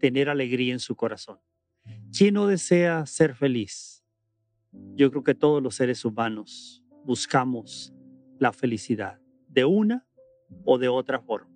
tener 0.00 0.28
alegría 0.28 0.72
en 0.72 0.80
su 0.80 0.96
corazón. 0.96 1.38
¿Quién 2.16 2.34
no 2.34 2.46
desea 2.46 3.06
ser 3.06 3.34
feliz? 3.34 4.04
Yo 4.94 5.10
creo 5.10 5.22
que 5.22 5.34
todos 5.34 5.62
los 5.62 5.76
seres 5.76 6.04
humanos 6.04 6.82
buscamos 7.04 7.92
la 8.38 8.52
felicidad 8.52 9.20
de 9.48 9.64
una 9.64 10.06
o 10.64 10.78
de 10.78 10.88
otra 10.88 11.20
forma. 11.20 11.50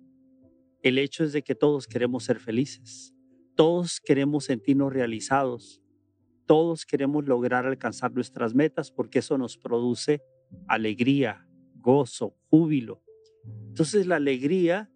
El 0.81 0.97
hecho 0.97 1.23
es 1.23 1.33
de 1.33 1.41
que 1.41 1.55
todos 1.55 1.87
queremos 1.87 2.23
ser 2.23 2.39
felices, 2.39 3.13
todos 3.55 3.99
queremos 3.99 4.45
sentirnos 4.45 4.93
realizados, 4.93 5.81
todos 6.45 6.85
queremos 6.85 7.25
lograr 7.25 7.65
alcanzar 7.65 8.13
nuestras 8.13 8.53
metas 8.53 8.91
porque 8.91 9.19
eso 9.19 9.37
nos 9.37 9.57
produce 9.57 10.21
alegría, 10.67 11.47
gozo, 11.75 12.35
júbilo. 12.49 13.03
Entonces 13.67 14.05
la 14.05 14.17
alegría 14.17 14.91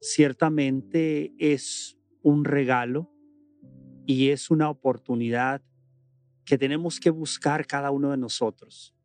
ciertamente 0.00 1.34
es 1.38 1.98
un 2.26 2.44
regalo 2.44 3.08
y 4.04 4.30
es 4.30 4.50
una 4.50 4.68
oportunidad 4.68 5.62
que 6.44 6.58
tenemos 6.58 6.98
que 6.98 7.10
buscar 7.10 7.68
cada 7.68 7.92
uno 7.92 8.10
de 8.10 8.16
nosotros. 8.16 8.96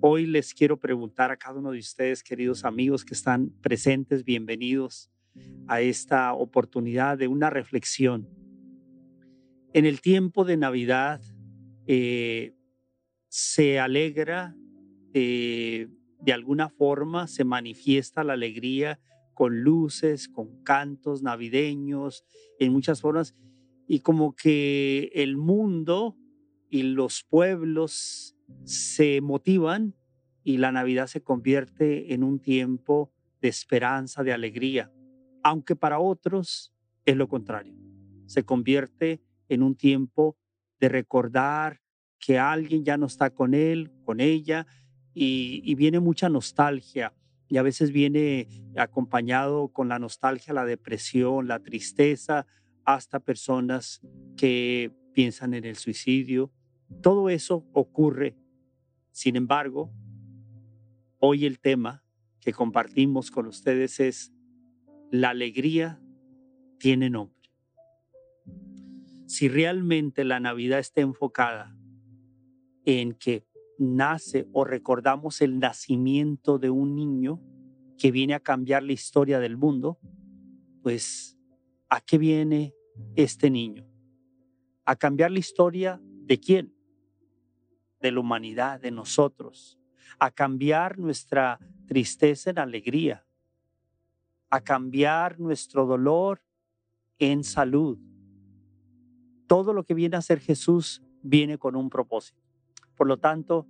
Hoy 0.00 0.26
les 0.26 0.52
quiero 0.52 0.80
preguntar 0.80 1.30
a 1.30 1.36
cada 1.36 1.60
uno 1.60 1.70
de 1.70 1.78
ustedes, 1.78 2.20
queridos 2.24 2.64
amigos 2.64 3.04
que 3.04 3.14
están 3.14 3.50
presentes, 3.62 4.24
bienvenidos 4.24 5.08
a 5.68 5.82
esta 5.82 6.32
oportunidad 6.32 7.16
de 7.16 7.28
una 7.28 7.48
reflexión. 7.48 8.28
En 9.72 9.86
el 9.86 10.00
tiempo 10.00 10.44
de 10.44 10.56
Navidad 10.56 11.20
eh, 11.86 12.56
se 13.28 13.78
alegra, 13.78 14.56
eh, 15.14 15.86
de 16.18 16.32
alguna 16.32 16.68
forma 16.70 17.28
se 17.28 17.44
manifiesta 17.44 18.24
la 18.24 18.32
alegría 18.32 18.98
con 19.42 19.64
luces, 19.64 20.28
con 20.28 20.62
cantos 20.62 21.24
navideños, 21.24 22.24
en 22.60 22.72
muchas 22.72 23.00
formas, 23.00 23.34
y 23.88 23.98
como 23.98 24.36
que 24.36 25.10
el 25.14 25.36
mundo 25.36 26.16
y 26.70 26.84
los 26.84 27.24
pueblos 27.24 28.36
se 28.62 29.20
motivan 29.20 29.96
y 30.44 30.58
la 30.58 30.70
Navidad 30.70 31.08
se 31.08 31.24
convierte 31.24 32.14
en 32.14 32.22
un 32.22 32.38
tiempo 32.38 33.10
de 33.40 33.48
esperanza, 33.48 34.22
de 34.22 34.32
alegría, 34.32 34.92
aunque 35.42 35.74
para 35.74 35.98
otros 35.98 36.72
es 37.04 37.16
lo 37.16 37.26
contrario. 37.26 37.74
Se 38.26 38.44
convierte 38.44 39.24
en 39.48 39.64
un 39.64 39.74
tiempo 39.74 40.36
de 40.78 40.88
recordar 40.88 41.80
que 42.20 42.38
alguien 42.38 42.84
ya 42.84 42.96
no 42.96 43.06
está 43.06 43.30
con 43.30 43.54
él, 43.54 43.90
con 44.04 44.20
ella, 44.20 44.68
y, 45.12 45.74
viene 45.74 45.98
mucha 45.98 46.28
nostalgia 46.28 47.12
y 47.52 47.58
a 47.58 47.62
veces 47.62 47.92
viene 47.92 48.48
acompañado 48.78 49.68
con 49.68 49.86
la 49.90 49.98
nostalgia, 49.98 50.54
la 50.54 50.64
depresión, 50.64 51.48
la 51.48 51.58
tristeza, 51.58 52.46
hasta 52.86 53.20
personas 53.20 54.00
que 54.38 54.90
piensan 55.12 55.52
en 55.52 55.66
el 55.66 55.76
suicidio. 55.76 56.50
Todo 57.02 57.28
eso 57.28 57.68
ocurre. 57.74 58.38
Sin 59.10 59.36
embargo, 59.36 59.92
hoy 61.18 61.44
el 61.44 61.60
tema 61.60 62.02
que 62.40 62.54
compartimos 62.54 63.30
con 63.30 63.46
ustedes 63.46 64.00
es 64.00 64.32
la 65.10 65.28
alegría 65.28 66.00
tiene 66.78 67.10
nombre. 67.10 67.50
Si 69.26 69.50
realmente 69.50 70.24
la 70.24 70.40
Navidad 70.40 70.78
está 70.78 71.02
enfocada 71.02 71.76
en 72.86 73.12
que 73.12 73.44
nace 73.82 74.48
o 74.52 74.64
recordamos 74.64 75.40
el 75.40 75.58
nacimiento 75.58 76.58
de 76.58 76.70
un 76.70 76.94
niño 76.94 77.40
que 77.98 78.10
viene 78.10 78.34
a 78.34 78.40
cambiar 78.40 78.82
la 78.82 78.92
historia 78.92 79.38
del 79.38 79.56
mundo, 79.56 79.98
pues 80.82 81.38
¿a 81.88 82.00
qué 82.00 82.18
viene 82.18 82.74
este 83.16 83.50
niño? 83.50 83.86
¿A 84.84 84.96
cambiar 84.96 85.30
la 85.30 85.38
historia 85.38 86.00
de 86.02 86.40
quién? 86.40 86.74
De 88.00 88.10
la 88.10 88.20
humanidad, 88.20 88.80
de 88.80 88.90
nosotros. 88.90 89.78
A 90.18 90.30
cambiar 90.30 90.98
nuestra 90.98 91.60
tristeza 91.86 92.50
en 92.50 92.58
alegría. 92.58 93.24
A 94.50 94.60
cambiar 94.60 95.38
nuestro 95.38 95.86
dolor 95.86 96.42
en 97.18 97.44
salud. 97.44 97.98
Todo 99.46 99.72
lo 99.72 99.84
que 99.84 99.94
viene 99.94 100.16
a 100.16 100.18
hacer 100.18 100.40
Jesús 100.40 101.02
viene 101.22 101.58
con 101.58 101.76
un 101.76 101.88
propósito. 101.88 102.41
Por 102.96 103.06
lo 103.06 103.18
tanto, 103.18 103.66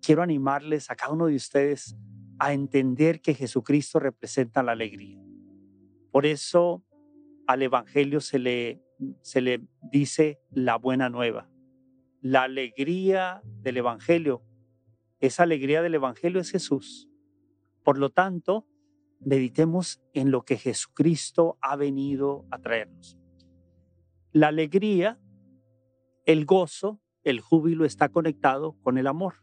quiero 0.00 0.22
animarles 0.22 0.90
a 0.90 0.96
cada 0.96 1.12
uno 1.12 1.26
de 1.26 1.36
ustedes 1.36 1.96
a 2.38 2.52
entender 2.52 3.20
que 3.20 3.34
Jesucristo 3.34 3.98
representa 3.98 4.62
la 4.62 4.72
alegría. 4.72 5.20
Por 6.10 6.26
eso 6.26 6.82
al 7.46 7.62
Evangelio 7.62 8.20
se 8.20 8.38
le, 8.38 8.82
se 9.22 9.40
le 9.40 9.66
dice 9.82 10.40
la 10.50 10.76
buena 10.76 11.10
nueva. 11.10 11.50
La 12.20 12.44
alegría 12.44 13.42
del 13.44 13.78
Evangelio, 13.78 14.42
esa 15.20 15.42
alegría 15.42 15.82
del 15.82 15.94
Evangelio 15.94 16.40
es 16.40 16.50
Jesús. 16.50 17.08
Por 17.82 17.98
lo 17.98 18.10
tanto, 18.10 18.66
meditemos 19.20 20.02
en 20.14 20.30
lo 20.30 20.44
que 20.44 20.56
Jesucristo 20.56 21.58
ha 21.60 21.76
venido 21.76 22.46
a 22.50 22.58
traernos. 22.58 23.18
La 24.32 24.48
alegría, 24.48 25.20
el 26.24 26.46
gozo, 26.46 27.00
el 27.30 27.40
júbilo 27.40 27.84
está 27.84 28.08
conectado 28.08 28.76
con 28.82 28.98
el 28.98 29.06
amor. 29.06 29.42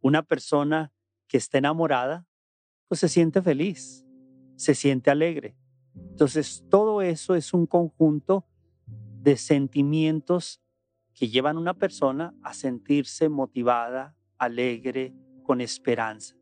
Una 0.00 0.22
persona 0.22 0.92
que 1.28 1.36
está 1.36 1.58
enamorada, 1.58 2.26
pues 2.88 3.00
se 3.00 3.08
siente 3.08 3.42
feliz, 3.42 4.04
se 4.56 4.74
siente 4.74 5.10
alegre. 5.10 5.56
Entonces, 5.94 6.64
todo 6.68 7.02
eso 7.02 7.34
es 7.34 7.52
un 7.54 7.66
conjunto 7.66 8.46
de 9.22 9.36
sentimientos 9.36 10.60
que 11.14 11.28
llevan 11.28 11.56
a 11.56 11.60
una 11.60 11.74
persona 11.74 12.34
a 12.42 12.54
sentirse 12.54 13.28
motivada, 13.28 14.16
alegre, 14.38 15.14
con 15.42 15.60
esperanza. 15.60 16.36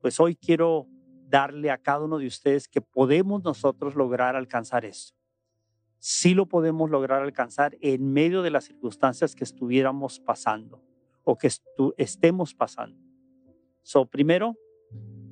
Pues 0.00 0.18
hoy 0.18 0.34
quiero 0.34 0.88
darle 1.28 1.70
a 1.70 1.78
cada 1.78 2.04
uno 2.04 2.18
de 2.18 2.26
ustedes 2.26 2.66
que 2.66 2.80
podemos 2.80 3.42
nosotros 3.44 3.94
lograr 3.94 4.34
alcanzar 4.34 4.84
eso 4.84 5.14
sí 6.00 6.34
lo 6.34 6.46
podemos 6.46 6.90
lograr 6.90 7.22
alcanzar 7.22 7.76
en 7.80 8.12
medio 8.12 8.42
de 8.42 8.50
las 8.50 8.64
circunstancias 8.64 9.36
que 9.36 9.44
estuviéramos 9.44 10.18
pasando 10.18 10.82
o 11.22 11.38
que 11.38 11.48
estemos 11.98 12.54
pasando. 12.54 12.98
So, 13.82 14.06
primero, 14.06 14.56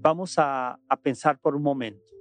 vamos 0.00 0.38
a, 0.38 0.78
a 0.88 1.00
pensar 1.00 1.40
por 1.40 1.56
un 1.56 1.62
momento 1.62 2.14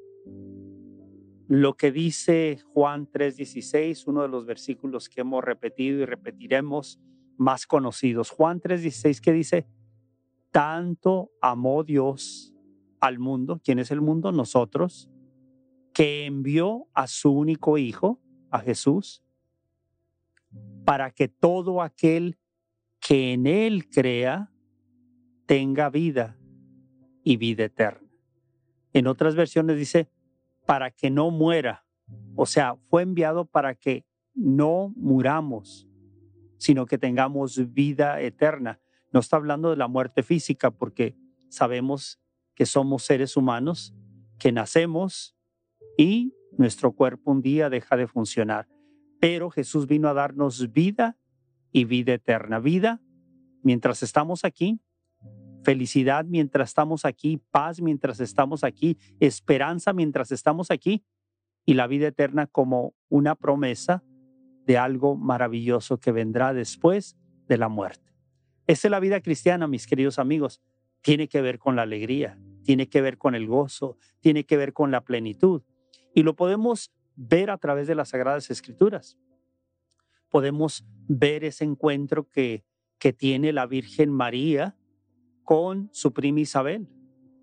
lo 1.48 1.76
que 1.76 1.92
dice 1.92 2.60
Juan 2.74 3.08
3:16, 3.10 4.08
uno 4.08 4.22
de 4.22 4.28
los 4.28 4.46
versículos 4.46 5.08
que 5.08 5.22
hemos 5.22 5.44
repetido 5.44 6.02
y 6.02 6.06
repetiremos 6.06 7.00
más 7.38 7.66
conocidos. 7.66 8.30
Juan 8.30 8.60
3:16 8.62 9.22
que 9.22 9.32
dice, 9.32 9.68
tanto 10.52 11.32
amó 11.42 11.84
Dios 11.84 12.54
al 13.00 13.20
mundo, 13.20 13.62
¿quién 13.64 13.80
es 13.80 13.92
el 13.92 14.02
mundo? 14.02 14.32
Nosotros, 14.32 15.10
que 15.94 16.26
envió 16.26 16.88
a 16.94 17.08
su 17.08 17.32
único 17.32 17.78
Hijo 17.78 18.20
a 18.58 18.62
Jesús 18.62 19.24
para 20.86 21.12
que 21.12 21.28
todo 21.28 21.82
aquel 21.82 22.38
que 23.00 23.34
en 23.34 23.48
Él 23.48 23.90
crea 23.90 24.52
tenga 25.46 25.90
vida 25.90 26.38
y 27.24 27.38
vida 27.38 27.66
eterna. 27.66 28.08
En 28.94 29.08
otras 29.08 29.36
versiones 29.36 29.78
dice, 29.78 30.10
para 30.66 30.92
que 30.92 31.10
no 31.10 31.30
muera. 31.32 31.86
O 32.36 32.46
sea, 32.46 32.76
fue 32.90 33.02
enviado 33.02 33.46
para 33.46 33.76
que 33.76 34.06
no 34.34 34.94
muramos, 34.96 35.88
sino 36.58 36.86
que 36.86 36.98
tengamos 36.98 37.74
vida 37.74 38.22
eterna. 38.22 38.80
No 39.12 39.20
está 39.20 39.38
hablando 39.38 39.70
de 39.70 39.78
la 39.78 39.88
muerte 39.88 40.24
física 40.24 40.72
porque 40.72 41.16
sabemos 41.50 42.20
que 42.56 42.66
somos 42.66 43.04
seres 43.04 43.38
humanos, 43.38 43.94
que 44.40 44.52
nacemos 44.52 45.36
y 45.98 46.34
nuestro 46.58 46.92
cuerpo 46.92 47.32
un 47.32 47.42
día 47.42 47.70
deja 47.70 47.96
de 47.96 48.08
funcionar. 48.08 48.68
Pero 49.20 49.50
Jesús 49.50 49.88
vino 49.88 50.10
a 50.10 50.14
darnos 50.14 50.72
vida 50.72 51.18
y 51.72 51.86
vida 51.86 52.14
eterna. 52.14 52.60
Vida 52.60 53.02
mientras 53.64 54.04
estamos 54.04 54.46
aquí, 54.46 54.80
felicidad 55.64 56.26
mientras 56.26 56.70
estamos 56.70 57.06
aquí, 57.06 57.42
paz 57.52 57.82
mientras 57.82 58.20
estamos 58.20 58.64
aquí, 58.64 58.98
esperanza 59.20 59.94
mientras 59.94 60.32
estamos 60.32 60.72
aquí 60.72 61.04
y 61.66 61.74
la 61.74 61.88
vida 61.88 62.08
eterna 62.08 62.48
como 62.48 62.94
una 63.10 63.36
promesa 63.36 64.04
de 64.66 64.78
algo 64.78 65.16
maravilloso 65.16 66.00
que 66.00 66.12
vendrá 66.12 66.54
después 66.54 67.18
de 67.48 67.58
la 67.58 67.70
muerte. 67.70 68.14
Esa 68.68 68.88
es 68.88 68.92
la 68.92 69.00
vida 69.00 69.22
cristiana, 69.22 69.68
mis 69.68 69.88
queridos 69.88 70.20
amigos. 70.20 70.62
Tiene 71.02 71.28
que 71.28 71.42
ver 71.42 71.58
con 71.60 71.76
la 71.76 71.84
alegría, 71.84 72.38
tiene 72.64 72.88
que 72.88 73.02
ver 73.02 73.18
con 73.18 73.34
el 73.36 73.48
gozo, 73.48 73.98
tiene 74.20 74.46
que 74.46 74.58
ver 74.58 74.74
con 74.74 74.92
la 74.92 75.02
plenitud. 75.02 75.64
Y 76.18 76.24
lo 76.24 76.36
podemos 76.36 76.92
ver 77.16 77.52
a 77.52 77.60
través 77.60 77.86
de 77.86 77.94
las 77.94 78.10
Sagradas 78.10 78.50
Escrituras. 78.50 79.20
Podemos 80.32 80.84
ver 81.08 81.44
ese 81.44 81.64
encuentro 81.64 82.28
que, 82.28 82.66
que 82.98 83.14
tiene 83.14 83.54
la 83.54 83.68
Virgen 83.68 84.10
María 84.10 84.76
con 85.44 85.92
su 85.94 86.14
prima 86.14 86.40
Isabel. 86.40 86.90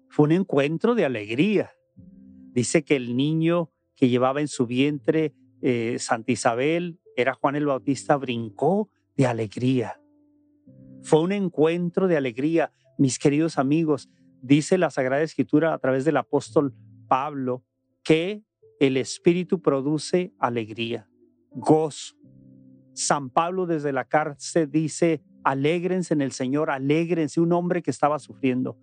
Fue 0.09 0.25
un 0.25 0.33
encuentro 0.33 0.97
de 0.97 1.05
alegría. 1.05 1.71
Dice 2.51 2.83
que 2.83 2.97
el 2.97 3.17
niño 3.17 3.71
que 3.95 4.09
llevaba 4.09 4.41
en 4.41 4.49
su 4.49 4.67
vientre 4.67 5.37
eh, 5.63 5.99
Santa 6.01 6.33
Isabel, 6.33 6.99
era 7.15 7.35
Juan 7.35 7.55
el 7.55 7.67
Bautista, 7.67 8.17
brincó 8.17 8.91
de 9.17 9.27
alegría. 9.27 10.01
Fue 11.05 11.21
un 11.21 11.31
encuentro 11.31 12.09
de 12.09 12.17
alegría, 12.17 12.73
mis 12.99 13.21
queridos 13.21 13.57
amigos. 13.57 14.11
Dice 14.43 14.79
la 14.79 14.91
Sagrada 14.91 15.23
Escritura 15.23 15.75
a 15.75 15.79
través 15.79 16.05
del 16.05 16.17
apóstol 16.17 16.75
Pablo 17.07 17.63
que 18.03 18.43
el 18.81 18.97
Espíritu 18.97 19.61
produce 19.61 20.33
alegría, 20.39 21.09
gozo. 21.51 22.17
San 22.93 23.31
Pablo 23.31 23.67
desde 23.67 23.93
la 23.93 24.05
cárcel 24.05 24.71
dice, 24.71 25.23
alégrense 25.43 26.15
en 26.15 26.21
el 26.21 26.33
Señor, 26.33 26.71
alégrense, 26.71 27.41
un 27.41 27.53
hombre 27.53 27.83
que 27.83 27.91
estaba 27.91 28.19
sufriendo. 28.19 28.79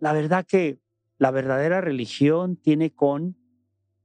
La 0.00 0.12
verdad 0.12 0.46
que 0.46 0.78
la 1.18 1.30
verdadera 1.30 1.80
religión 1.80 2.56
tiene 2.56 2.92
con 2.92 3.36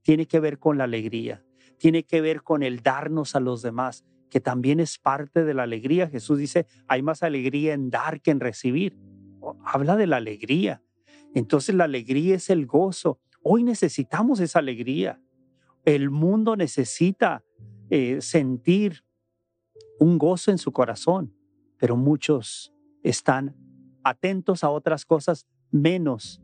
tiene 0.07 0.25
que 0.25 0.39
ver 0.39 0.57
con 0.57 0.77
la 0.77 0.85
alegría, 0.85 1.43
tiene 1.77 2.03
que 2.03 2.21
ver 2.21 2.41
con 2.41 2.63
el 2.63 2.81
darnos 2.81 3.35
a 3.35 3.41
los 3.41 3.61
demás, 3.61 4.05
que 4.29 4.39
también 4.39 4.79
es 4.79 4.97
parte 4.97 5.43
de 5.43 5.53
la 5.53 5.63
alegría. 5.63 6.07
Jesús 6.07 6.37
dice, 6.37 6.65
hay 6.87 7.01
más 7.01 7.23
alegría 7.23 7.73
en 7.73 7.89
dar 7.89 8.21
que 8.21 8.31
en 8.31 8.39
recibir. 8.39 8.97
Habla 9.65 9.97
de 9.97 10.07
la 10.07 10.15
alegría. 10.15 10.81
Entonces 11.33 11.75
la 11.75 11.83
alegría 11.83 12.35
es 12.35 12.49
el 12.49 12.65
gozo. 12.65 13.19
Hoy 13.49 13.63
necesitamos 13.63 14.41
esa 14.41 14.59
alegría. 14.59 15.21
El 15.85 16.09
mundo 16.09 16.57
necesita 16.57 17.45
eh, 17.89 18.19
sentir 18.19 19.05
un 19.99 20.17
gozo 20.17 20.51
en 20.51 20.57
su 20.57 20.73
corazón, 20.73 21.33
pero 21.77 21.95
muchos 21.95 22.73
están 23.03 23.55
atentos 24.03 24.65
a 24.65 24.69
otras 24.69 25.05
cosas 25.05 25.47
menos 25.71 26.41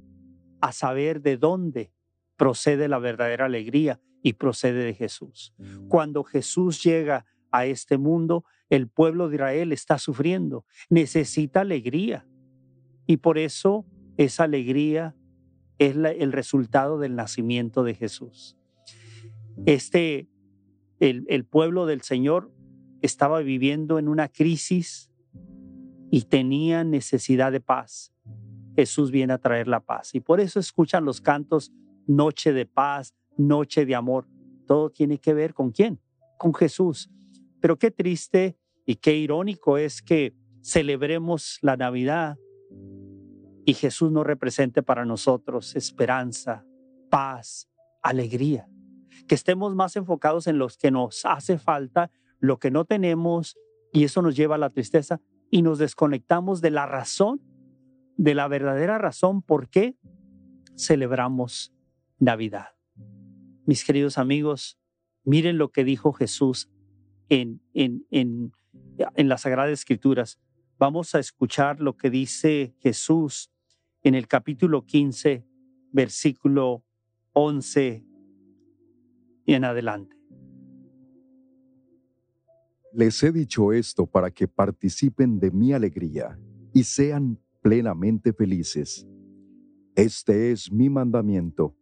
a 0.61 0.71
saber 0.71 1.21
de 1.21 1.35
dónde 1.35 1.91
procede 2.37 2.87
la 2.87 2.99
verdadera 2.99 3.47
alegría 3.47 3.99
y 4.21 4.33
procede 4.33 4.85
de 4.85 4.93
Jesús. 4.93 5.53
Cuando 5.89 6.23
Jesús 6.23 6.81
llega 6.81 7.25
a 7.51 7.65
este 7.65 7.97
mundo, 7.97 8.45
el 8.69 8.87
pueblo 8.87 9.27
de 9.27 9.35
Israel 9.35 9.73
está 9.73 9.97
sufriendo, 9.97 10.65
necesita 10.89 11.59
alegría. 11.59 12.25
Y 13.05 13.17
por 13.17 13.37
eso 13.37 13.85
esa 14.15 14.45
alegría 14.45 15.17
es 15.87 15.95
el 15.95 16.31
resultado 16.31 16.99
del 16.99 17.15
nacimiento 17.15 17.83
de 17.83 17.95
Jesús. 17.95 18.57
Este, 19.65 20.27
el, 20.99 21.25
el 21.27 21.45
pueblo 21.45 21.85
del 21.85 22.01
Señor 22.01 22.51
estaba 23.01 23.41
viviendo 23.41 23.99
en 23.99 24.07
una 24.07 24.29
crisis 24.29 25.11
y 26.11 26.21
tenía 26.21 26.83
necesidad 26.83 27.51
de 27.51 27.59
paz. 27.59 28.13
Jesús 28.75 29.11
viene 29.11 29.33
a 29.33 29.37
traer 29.37 29.67
la 29.67 29.79
paz. 29.79 30.15
Y 30.15 30.19
por 30.19 30.39
eso 30.39 30.59
escuchan 30.59 31.05
los 31.05 31.21
cantos 31.21 31.71
noche 32.07 32.53
de 32.53 32.65
paz, 32.65 33.13
noche 33.37 33.85
de 33.85 33.95
amor. 33.95 34.27
Todo 34.67 34.89
tiene 34.89 35.17
que 35.17 35.33
ver 35.33 35.53
con 35.53 35.71
quién? 35.71 35.99
Con 36.37 36.53
Jesús. 36.53 37.09
Pero 37.59 37.77
qué 37.77 37.91
triste 37.91 38.57
y 38.85 38.95
qué 38.95 39.15
irónico 39.15 39.77
es 39.77 40.01
que 40.01 40.33
celebremos 40.61 41.59
la 41.61 41.77
Navidad 41.77 42.37
y 43.65 43.73
Jesús 43.73 44.11
no 44.11 44.23
represente 44.23 44.83
para 44.83 45.05
nosotros 45.05 45.75
esperanza, 45.75 46.65
paz, 47.09 47.69
alegría. 48.01 48.67
Que 49.27 49.35
estemos 49.35 49.75
más 49.75 49.95
enfocados 49.95 50.47
en 50.47 50.57
los 50.57 50.77
que 50.77 50.91
nos 50.91 51.25
hace 51.25 51.57
falta, 51.57 52.11
lo 52.39 52.59
que 52.59 52.71
no 52.71 52.85
tenemos, 52.85 53.57
y 53.93 54.03
eso 54.03 54.21
nos 54.21 54.35
lleva 54.35 54.55
a 54.55 54.59
la 54.59 54.71
tristeza 54.71 55.21
y 55.49 55.61
nos 55.61 55.77
desconectamos 55.77 56.61
de 56.61 56.71
la 56.71 56.85
razón, 56.85 57.41
de 58.17 58.33
la 58.33 58.47
verdadera 58.47 58.97
razón 58.97 59.41
por 59.41 59.69
qué 59.69 59.97
celebramos 60.75 61.73
Navidad. 62.19 62.69
Mis 63.65 63.85
queridos 63.85 64.17
amigos, 64.17 64.77
miren 65.23 65.57
lo 65.57 65.71
que 65.71 65.83
dijo 65.83 66.11
Jesús 66.11 66.69
en, 67.29 67.61
en, 67.73 68.05
en, 68.11 68.51
en 68.97 69.29
las 69.29 69.41
Sagradas 69.41 69.71
Escrituras. 69.71 70.39
Vamos 70.77 71.15
a 71.15 71.19
escuchar 71.19 71.79
lo 71.79 71.95
que 71.95 72.09
dice 72.09 72.75
Jesús 72.79 73.52
en 74.03 74.15
el 74.15 74.27
capítulo 74.27 74.85
15, 74.85 75.45
versículo 75.91 76.83
11 77.31 78.05
y 79.45 79.53
en 79.53 79.63
adelante. 79.63 80.17
Les 82.91 83.23
he 83.23 83.31
dicho 83.31 83.71
esto 83.71 84.05
para 84.05 84.29
que 84.29 84.47
participen 84.47 85.39
de 85.39 85.51
mi 85.51 85.73
alegría 85.73 86.37
y 86.73 86.83
sean 86.83 87.39
plenamente 87.61 88.33
felices. 88.33 89.07
Este 89.95 90.51
es 90.51 90.71
mi 90.71 90.89
mandamiento 90.89 91.75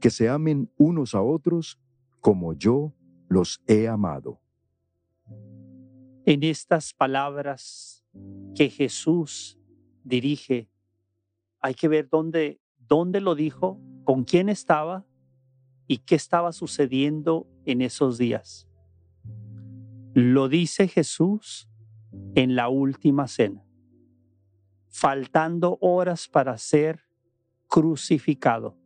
que 0.00 0.10
se 0.10 0.28
amen 0.28 0.70
unos 0.76 1.14
a 1.14 1.22
otros 1.22 1.80
como 2.20 2.52
yo 2.52 2.94
los 3.28 3.62
he 3.66 3.88
amado. 3.88 4.40
En 6.26 6.42
estas 6.42 6.92
palabras 6.92 8.04
que 8.54 8.68
Jesús 8.68 9.58
dirige, 10.04 10.68
hay 11.64 11.72
que 11.72 11.88
ver 11.88 12.10
dónde, 12.10 12.60
dónde 12.76 13.22
lo 13.22 13.34
dijo, 13.34 13.80
con 14.04 14.24
quién 14.24 14.50
estaba 14.50 15.06
y 15.86 15.96
qué 15.98 16.14
estaba 16.14 16.52
sucediendo 16.52 17.48
en 17.64 17.80
esos 17.80 18.18
días. 18.18 18.68
Lo 20.12 20.50
dice 20.50 20.88
Jesús 20.88 21.70
en 22.34 22.54
la 22.54 22.68
última 22.68 23.28
cena, 23.28 23.64
faltando 24.90 25.78
horas 25.80 26.28
para 26.28 26.58
ser 26.58 27.00
crucificado 27.66 28.76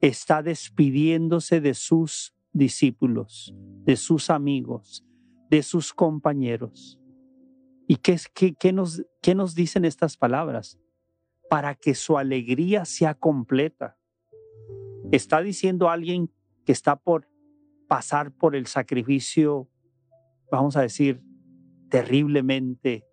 está 0.00 0.44
despidiéndose 0.44 1.60
de 1.60 1.74
sus 1.74 2.36
discípulos, 2.52 3.52
de 3.84 3.96
sus 3.96 4.30
amigos, 4.30 5.04
de 5.50 5.64
sus 5.64 5.92
compañeros. 5.92 7.00
¿Y 7.88 7.96
qué, 7.96 8.16
qué, 8.32 8.72
nos, 8.72 9.04
qué 9.20 9.34
nos 9.34 9.56
dicen 9.56 9.84
estas 9.84 10.16
palabras? 10.16 10.78
Para 11.52 11.74
que 11.74 11.94
su 11.94 12.16
alegría 12.16 12.86
sea 12.86 13.12
completa. 13.12 13.98
Está 15.10 15.42
diciendo 15.42 15.90
alguien 15.90 16.32
que 16.64 16.72
está 16.72 16.96
por 16.96 17.28
pasar 17.88 18.32
por 18.32 18.56
el 18.56 18.66
sacrificio, 18.66 19.68
vamos 20.50 20.78
a 20.78 20.80
decir, 20.80 21.22
terriblemente 21.90 23.04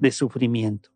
de 0.00 0.10
sufrimiento. 0.10 0.88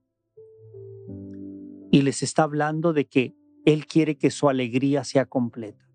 Y 1.91 2.01
les 2.01 2.23
está 2.23 2.45
hablando 2.45 2.95
de 2.95 3.07
que 3.07 3.37
él 3.67 3.85
quiere 3.85 4.17
que 4.17 4.31
su 4.31 4.49
alegría 4.49 5.05
sea 5.05 5.27
completa. 5.27 5.87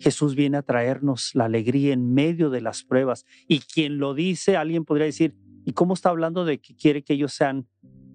Jesús 0.00 0.34
viene 0.34 0.58
a 0.58 0.62
traernos 0.62 1.34
la 1.34 1.46
alegría 1.46 1.94
en 1.94 2.12
medio 2.12 2.50
de 2.50 2.60
las 2.60 2.84
pruebas. 2.84 3.24
Y 3.46 3.60
quien 3.60 3.96
lo 3.96 4.12
dice, 4.12 4.58
alguien 4.58 4.84
podría 4.84 5.06
decir, 5.06 5.34
¿y 5.64 5.72
cómo 5.72 5.94
está 5.94 6.10
hablando 6.10 6.44
de 6.44 6.60
que 6.60 6.76
quiere 6.76 7.02
que 7.02 7.14
ellos 7.14 7.32
sean 7.32 7.66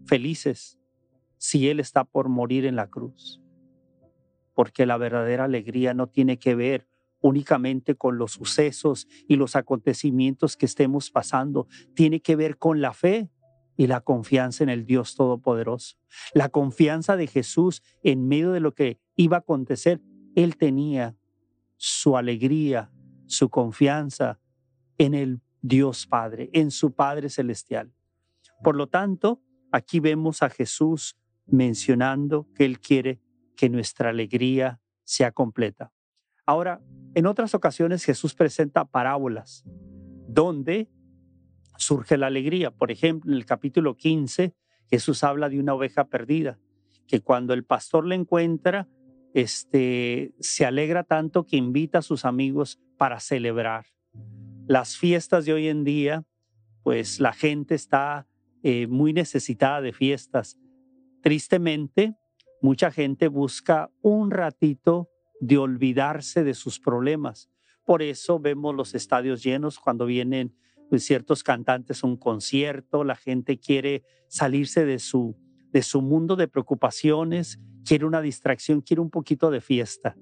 felices 0.05 0.79
si 1.37 1.69
Él 1.69 1.79
está 1.79 2.03
por 2.03 2.29
morir 2.29 2.65
en 2.65 2.75
la 2.75 2.89
cruz? 2.89 3.41
Porque 4.53 4.85
la 4.85 4.97
verdadera 4.97 5.45
alegría 5.45 5.93
no 5.93 6.07
tiene 6.07 6.37
que 6.37 6.55
ver 6.55 6.87
únicamente 7.23 7.95
con 7.95 8.17
los 8.17 8.33
sucesos 8.33 9.07
y 9.27 9.37
los 9.37 9.55
acontecimientos 9.55 10.57
que 10.57 10.65
estemos 10.65 11.09
pasando, 11.09 11.67
tiene 11.95 12.19
que 12.19 12.35
ver 12.35 12.57
con 12.57 12.81
la 12.81 12.93
fe 12.93 13.31
y 13.77 13.87
la 13.87 14.01
confianza 14.01 14.63
en 14.63 14.69
el 14.69 14.85
Dios 14.85 15.15
Todopoderoso. 15.15 15.97
La 16.33 16.49
confianza 16.49 17.15
de 17.15 17.27
Jesús 17.27 17.81
en 18.03 18.27
medio 18.27 18.51
de 18.51 18.59
lo 18.59 18.73
que 18.73 18.99
iba 19.15 19.37
a 19.37 19.39
acontecer. 19.39 20.01
Él 20.35 20.57
tenía 20.57 21.15
su 21.77 22.17
alegría, 22.17 22.91
su 23.25 23.49
confianza 23.49 24.39
en 24.97 25.13
el 25.13 25.41
Dios 25.61 26.05
Padre, 26.05 26.49
en 26.53 26.71
su 26.71 26.93
Padre 26.93 27.29
Celestial. 27.29 27.93
Por 28.63 28.75
lo 28.75 28.87
tanto, 28.87 29.41
aquí 29.73 29.99
vemos 29.99 30.43
a 30.43 30.49
Jesús 30.49 31.17
mencionando 31.47 32.47
que 32.55 32.63
Él 32.63 32.79
quiere 32.79 33.19
que 33.57 33.69
nuestra 33.69 34.11
alegría 34.11 34.79
sea 35.03 35.31
completa. 35.31 35.91
Ahora, 36.45 36.79
en 37.15 37.25
otras 37.25 37.55
ocasiones 37.55 38.05
Jesús 38.05 38.35
presenta 38.35 38.85
parábolas 38.85 39.63
donde 40.27 40.89
surge 41.77 42.17
la 42.17 42.27
alegría. 42.27 42.69
Por 42.69 42.91
ejemplo, 42.91 43.31
en 43.31 43.37
el 43.37 43.45
capítulo 43.45 43.97
15, 43.97 44.53
Jesús 44.89 45.23
habla 45.23 45.49
de 45.49 45.59
una 45.59 45.73
oveja 45.73 46.05
perdida, 46.05 46.59
que 47.07 47.21
cuando 47.21 47.53
el 47.53 47.65
pastor 47.65 48.05
la 48.05 48.15
encuentra, 48.15 48.87
este, 49.33 50.35
se 50.39 50.65
alegra 50.65 51.03
tanto 51.03 51.47
que 51.47 51.57
invita 51.57 51.97
a 51.97 52.03
sus 52.03 52.25
amigos 52.25 52.79
para 52.97 53.19
celebrar. 53.19 53.85
Las 54.67 54.97
fiestas 54.97 55.45
de 55.45 55.53
hoy 55.53 55.67
en 55.67 55.83
día, 55.83 56.23
pues 56.83 57.19
la 57.19 57.33
gente 57.33 57.73
está 57.73 58.27
eh, 58.63 58.87
muy 58.87 59.13
necesitada 59.13 59.81
de 59.81 59.93
fiestas. 59.93 60.57
Tristemente, 61.21 62.15
mucha 62.61 62.91
gente 62.91 63.27
busca 63.27 63.91
un 64.01 64.31
ratito 64.31 65.09
de 65.39 65.57
olvidarse 65.57 66.43
de 66.43 66.53
sus 66.53 66.79
problemas. 66.79 67.49
Por 67.85 68.01
eso 68.01 68.39
vemos 68.39 68.73
los 68.73 68.95
estadios 68.95 69.43
llenos 69.43 69.79
cuando 69.79 70.05
vienen 70.05 70.55
pues, 70.89 71.05
ciertos 71.05 71.43
cantantes 71.43 72.03
a 72.03 72.07
un 72.07 72.17
concierto, 72.17 73.03
la 73.03 73.15
gente 73.15 73.59
quiere 73.59 74.03
salirse 74.27 74.85
de 74.85 74.99
su, 74.99 75.35
de 75.71 75.81
su 75.81 76.01
mundo 76.01 76.35
de 76.35 76.47
preocupaciones, 76.47 77.59
quiere 77.83 78.05
una 78.05 78.21
distracción, 78.21 78.81
quiere 78.81 79.01
un 79.01 79.09
poquito 79.09 79.51
de 79.51 79.59
fiesta. 79.59 80.15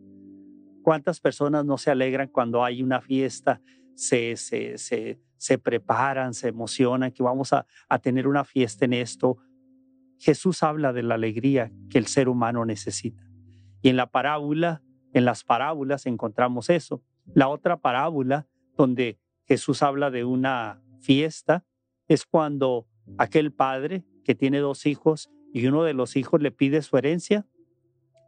¿Cuántas 0.82 1.20
personas 1.20 1.66
no 1.66 1.78
se 1.78 1.92
alegran 1.92 2.30
cuando 2.30 2.64
hay 2.64 2.82
una 2.82 3.02
fiesta? 3.02 3.62
Se, 3.94 4.36
se, 4.36 4.78
se, 4.78 5.20
se 5.42 5.58
preparan, 5.58 6.36
se 6.36 6.50
emocionan, 6.50 7.12
que 7.12 7.24
vamos 7.24 7.52
a, 7.52 7.66
a 7.90 7.98
tener 7.98 8.28
una 8.28 8.44
fiesta 8.44 8.86
en 8.86 8.94
esto. 8.94 9.40
Jesús 10.20 10.62
habla 10.62 10.94
de 10.94 11.02
la 11.02 11.16
alegría 11.16 11.72
que 11.90 11.98
el 11.98 12.06
ser 12.06 12.30
humano 12.30 12.64
necesita. 12.64 13.28
Y 13.82 13.90
en 13.90 13.98
la 13.98 14.12
parábola, 14.12 14.84
en 15.14 15.26
las 15.26 15.44
parábolas 15.44 16.06
encontramos 16.06 16.70
eso. 16.70 17.02
La 17.34 17.48
otra 17.48 17.78
parábola 17.78 18.48
donde 18.78 19.20
Jesús 19.48 19.82
habla 19.82 20.12
de 20.12 20.26
una 20.26 20.80
fiesta 21.00 21.66
es 22.08 22.28
cuando 22.28 22.86
aquel 23.18 23.52
padre 23.52 24.06
que 24.24 24.36
tiene 24.36 24.60
dos 24.60 24.86
hijos 24.86 25.32
y 25.52 25.66
uno 25.66 25.82
de 25.84 25.96
los 25.96 26.18
hijos 26.18 26.40
le 26.40 26.52
pide 26.52 26.84
su 26.84 26.98
herencia, 26.98 27.48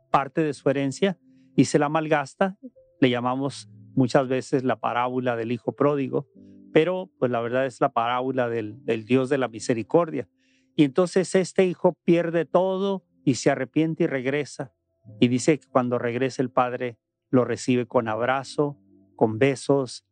parte 0.10 0.42
de 0.42 0.56
su 0.56 0.68
herencia, 0.68 1.20
y 1.56 1.66
se 1.66 1.78
la 1.78 1.90
malgasta. 1.90 2.58
Le 3.00 3.12
llamamos 3.12 3.70
muchas 3.94 4.28
veces 4.28 4.64
la 4.64 4.80
parábola 4.80 5.36
del 5.36 5.52
hijo 5.52 5.74
pródigo, 5.74 6.28
pero 6.74 7.12
pues 7.20 7.32
la 7.32 7.40
verdad 7.40 7.66
es 7.66 7.80
la 7.80 7.94
parábola 7.94 8.50
del, 8.50 8.84
Dios 9.06 9.30
de 9.30 9.38
la 9.38 9.48
misericordia. 9.48 10.28
Y 10.76 10.84
entonces 10.84 11.36
este 11.36 11.66
hijo 11.66 11.94
pierde 12.04 12.46
todo 12.46 13.06
y 13.24 13.36
se 13.36 13.52
arrepiente 13.52 14.06
y 14.06 14.08
regresa. 14.08 14.74
Y 15.20 15.28
dice 15.28 15.60
que 15.60 15.68
cuando 15.68 16.00
regresa 16.00 16.42
el 16.42 16.50
padre 16.50 16.98
lo 17.30 17.46
recibe 17.46 17.86
con 17.86 18.08
abrazo, 18.08 18.78
con 19.16 19.40
besos, 19.40 20.06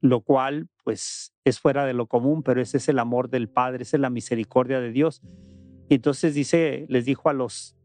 lo 0.00 0.20
cual 0.20 0.68
pues 0.84 1.34
es 1.44 1.60
fuera 1.60 1.84
de 1.84 1.94
lo 1.94 2.06
común, 2.06 2.42
pero 2.42 2.60
ese 2.60 2.76
es 2.76 2.88
el 2.88 2.98
amor 2.98 3.28
del 3.28 3.48
Padre, 3.48 3.82
esa 3.82 3.96
es 3.96 4.00
la 4.00 4.10
misericordia 4.10 4.80
de 4.80 4.92
Dios. 4.92 5.22
Entonces 5.88 6.34
dice, 6.34 6.86
les 6.88 7.04
dijo 7.04 7.28
a 7.28 7.32
los 7.32 7.76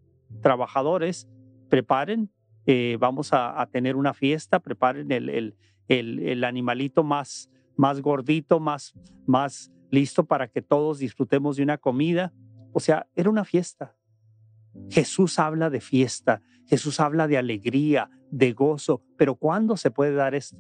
trabajadores, 0.42 1.28
preparen, 1.70 2.32
eh, 2.66 2.98
vamos 3.00 3.32
a, 3.34 3.68
tener 3.72 3.96
una 3.96 4.14
fiesta, 4.14 4.60
preparen 4.60 5.12
el, 5.12 6.44
animalito 6.44 7.04
más, 7.04 7.50
más 7.76 8.02
gordito, 8.02 8.60
más, 8.60 8.94
más 9.26 9.72
listo 9.90 10.26
para 10.26 10.48
que 10.48 10.62
todos 10.62 11.00
disfrutemos 11.00 11.58
de 11.58 11.64
una 11.64 11.78
comida. 11.78 12.34
O 12.74 12.80
sea, 12.80 13.08
era 13.16 13.30
una 13.30 13.46
fiesta. 13.46 13.96
Jesús 14.90 15.40
habla 15.40 15.70
de 15.70 15.82
fiesta, 15.82 16.42
Jesús 16.66 17.00
habla 17.00 17.28
de 17.28 17.38
alegría, 17.38 18.10
de 18.30 18.54
gozo, 18.54 19.04
pero 19.18 19.36
¿cuándo 19.36 19.76
se 19.78 19.92
puede 19.92 20.14
dar 20.14 20.34
esto? 20.36 20.58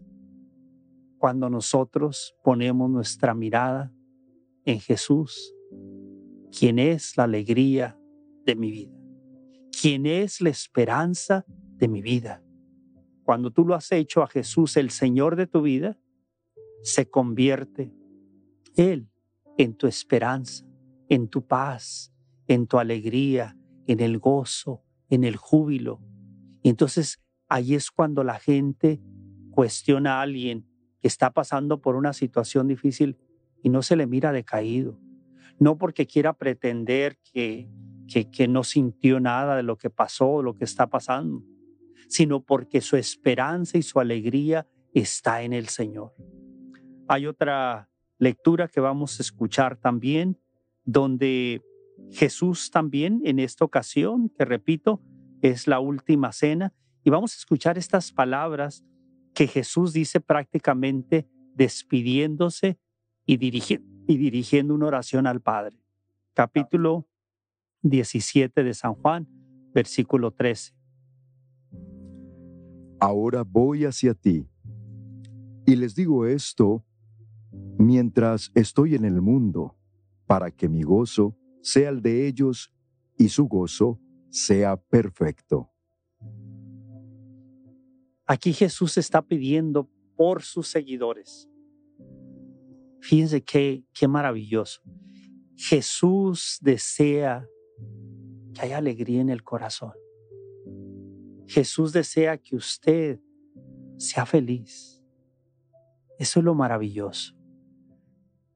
Cuando 1.17 1.49
nosotros 1.49 2.35
ponemos 2.43 2.89
nuestra 2.89 3.33
mirada 3.33 3.93
en 4.65 4.79
Jesús, 4.79 5.55
quien 6.57 6.79
es 6.79 7.15
la 7.15 7.23
alegría 7.23 7.97
de 8.45 8.55
mi 8.55 8.71
vida, 8.71 8.91
quien 9.79 10.05
es 10.05 10.41
la 10.41 10.49
esperanza 10.49 11.45
de 11.47 11.87
mi 11.87 12.01
vida. 12.01 12.43
Cuando 13.23 13.51
tú 13.51 13.65
lo 13.65 13.75
has 13.75 13.91
hecho 13.91 14.23
a 14.23 14.27
Jesús, 14.27 14.75
el 14.77 14.89
Señor 14.89 15.35
de 15.35 15.47
tu 15.47 15.61
vida, 15.61 15.97
se 16.83 17.09
convierte 17.09 17.93
Él 18.75 19.09
en 19.57 19.75
tu 19.75 19.87
esperanza, 19.87 20.65
en 21.09 21.27
tu 21.27 21.45
paz, 21.45 22.13
en 22.47 22.67
tu 22.67 22.79
alegría, 22.79 23.57
en 23.87 23.99
el 23.99 24.17
gozo, 24.19 24.83
en 25.09 25.23
el 25.23 25.35
júbilo. 25.35 26.01
Y 26.63 26.69
entonces 26.69 27.21
ahí 27.47 27.75
es 27.75 27.91
cuando 27.91 28.23
la 28.23 28.39
gente 28.39 29.01
cuestiona 29.51 30.19
a 30.19 30.21
alguien 30.21 30.65
que 31.01 31.07
está 31.07 31.31
pasando 31.31 31.81
por 31.81 31.95
una 31.95 32.13
situación 32.13 32.67
difícil 32.67 33.17
y 33.63 33.69
no 33.69 33.81
se 33.81 33.95
le 33.95 34.07
mira 34.07 34.31
decaído, 34.31 34.99
no 35.59 35.77
porque 35.77 36.07
quiera 36.07 36.33
pretender 36.33 37.17
que, 37.17 37.69
que, 38.07 38.47
no 38.47 38.63
sintió 38.63 39.19
nada 39.19 39.55
de 39.55 39.63
lo 39.63 39.77
que 39.77 39.89
pasó 39.89 40.29
o 40.29 40.41
lo 40.41 40.55
que 40.55 40.65
está 40.65 40.87
pasando, 40.87 41.43
sino 42.07 42.43
porque 42.43 42.81
su 42.81 42.97
esperanza 42.97 43.77
y 43.77 43.83
su 43.83 43.99
alegría 43.99 44.67
está 44.93 45.43
en 45.43 45.53
el 45.53 45.67
Señor. 45.67 46.13
Hay 47.11 47.27
otra 47.27 47.89
lectura 48.19 48.69
que 48.69 48.79
vamos 48.79 49.19
a 49.19 49.23
escuchar 49.23 49.75
también, 49.75 50.39
donde 50.85 51.61
Jesús 52.09 52.71
también 52.71 53.19
en 53.25 53.37
esta 53.39 53.65
ocasión, 53.65 54.29
que 54.29 54.45
repito, 54.45 55.01
es 55.41 55.67
la 55.67 55.81
última 55.81 56.31
cena, 56.31 56.73
y 57.03 57.09
vamos 57.09 57.33
a 57.33 57.37
escuchar 57.39 57.77
estas 57.77 58.13
palabras 58.13 58.85
que 59.33 59.47
Jesús 59.47 59.91
dice 59.91 60.21
prácticamente 60.21 61.27
despidiéndose 61.53 62.79
y, 63.25 63.33
y 63.33 64.17
dirigiendo 64.17 64.73
una 64.73 64.85
oración 64.85 65.27
al 65.27 65.41
Padre. 65.41 65.83
Capítulo 66.33 67.09
17 67.81 68.63
de 68.63 68.73
San 68.73 68.93
Juan, 68.93 69.27
versículo 69.73 70.31
13. 70.31 70.73
Ahora 73.01 73.43
voy 73.43 73.83
hacia 73.83 74.13
ti, 74.13 74.47
y 75.65 75.75
les 75.75 75.93
digo 75.93 76.25
esto 76.25 76.85
mientras 77.51 78.51
estoy 78.55 78.95
en 78.95 79.05
el 79.05 79.21
mundo, 79.21 79.75
para 80.25 80.51
que 80.51 80.69
mi 80.69 80.83
gozo 80.83 81.35
sea 81.61 81.89
el 81.89 82.01
de 82.01 82.27
ellos 82.27 82.73
y 83.17 83.29
su 83.29 83.47
gozo 83.47 83.99
sea 84.29 84.77
perfecto. 84.77 85.69
Aquí 88.25 88.53
Jesús 88.53 88.97
está 88.97 89.21
pidiendo 89.21 89.89
por 90.15 90.41
sus 90.41 90.69
seguidores. 90.69 91.49
Fíjense 93.01 93.43
qué, 93.43 93.83
qué 93.93 94.07
maravilloso. 94.07 94.81
Jesús 95.55 96.57
desea 96.61 97.45
que 98.53 98.61
haya 98.61 98.77
alegría 98.77 99.21
en 99.21 99.29
el 99.29 99.43
corazón. 99.43 99.93
Jesús 101.47 101.91
desea 101.91 102.37
que 102.37 102.55
usted 102.55 103.19
sea 103.97 104.25
feliz. 104.25 105.03
Eso 106.17 106.39
es 106.39 106.45
lo 106.45 106.55
maravilloso. 106.55 107.40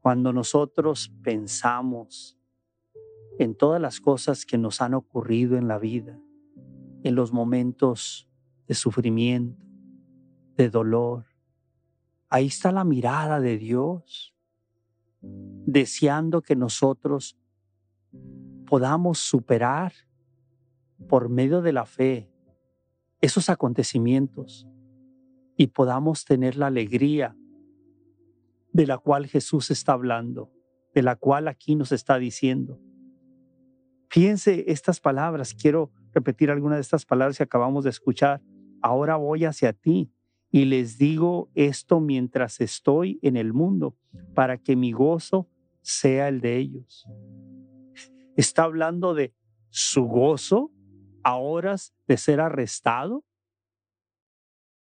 Cuando 0.05 0.31
nosotros 0.31 1.12
pensamos 1.24 2.38
en 3.39 3.55
todas 3.55 3.81
las 3.81 4.00
cosas 4.00 4.45
que 4.45 4.55
nos 4.55 4.79
han 4.79 4.93
ocurrido 4.93 5.57
en 5.57 5.67
la 5.67 5.79
vida, 5.79 6.21
en 7.01 7.15
los 7.15 7.33
momentos 7.33 8.29
de 8.67 8.75
sufrimiento, 8.75 9.65
de 10.57 10.69
dolor. 10.69 11.25
Ahí 12.29 12.45
está 12.45 12.71
la 12.71 12.83
mirada 12.83 13.39
de 13.39 13.57
Dios, 13.57 14.35
deseando 15.21 16.43
que 16.43 16.55
nosotros 16.55 17.35
podamos 18.67 19.17
superar 19.17 19.91
por 21.09 21.29
medio 21.29 21.63
de 21.63 21.74
la 21.74 21.88
fe 21.88 22.31
esos 23.21 23.50
acontecimientos 23.50 24.67
y 25.57 25.65
podamos 25.65 26.25
tener 26.25 26.57
la 26.57 26.67
alegría 26.67 27.35
de 28.75 28.86
la 28.86 28.98
cual 28.98 29.25
Jesús 29.27 29.72
está 29.72 29.94
hablando, 29.94 30.51
de 30.94 31.01
la 31.01 31.15
cual 31.15 31.48
aquí 31.48 31.75
nos 31.75 31.94
está 31.94 32.17
diciendo. 32.20 32.77
Piense 34.10 34.65
estas 34.67 35.00
palabras, 35.00 35.53
quiero 35.53 35.94
repetir 36.13 36.51
algunas 36.51 36.79
de 36.79 36.82
estas 36.82 37.05
palabras 37.05 37.38
que 37.38 37.44
acabamos 37.44 37.86
de 37.86 37.91
escuchar 37.91 38.41
ahora 38.82 39.15
voy 39.15 39.46
hacia 39.46 39.72
ti 39.72 40.12
y 40.51 40.65
les 40.65 40.98
digo 40.98 41.50
esto 41.55 42.01
mientras 42.01 42.60
estoy 42.60 43.17
en 43.22 43.38
el 43.38 43.53
mundo, 43.53 43.96
para 44.34 44.58
que 44.58 44.75
mi 44.75 44.91
gozo 44.91 45.50
sea 45.82 46.27
el 46.27 46.41
de 46.41 46.58
ellos. 46.58 47.08
Está 48.36 48.63
hablando 48.63 49.13
de 49.13 49.34
su 49.70 50.03
gozo 50.03 50.70
a 51.24 51.38
horas 51.38 51.96
de 52.10 52.17
ser 52.17 52.41
arrestado 52.41 53.24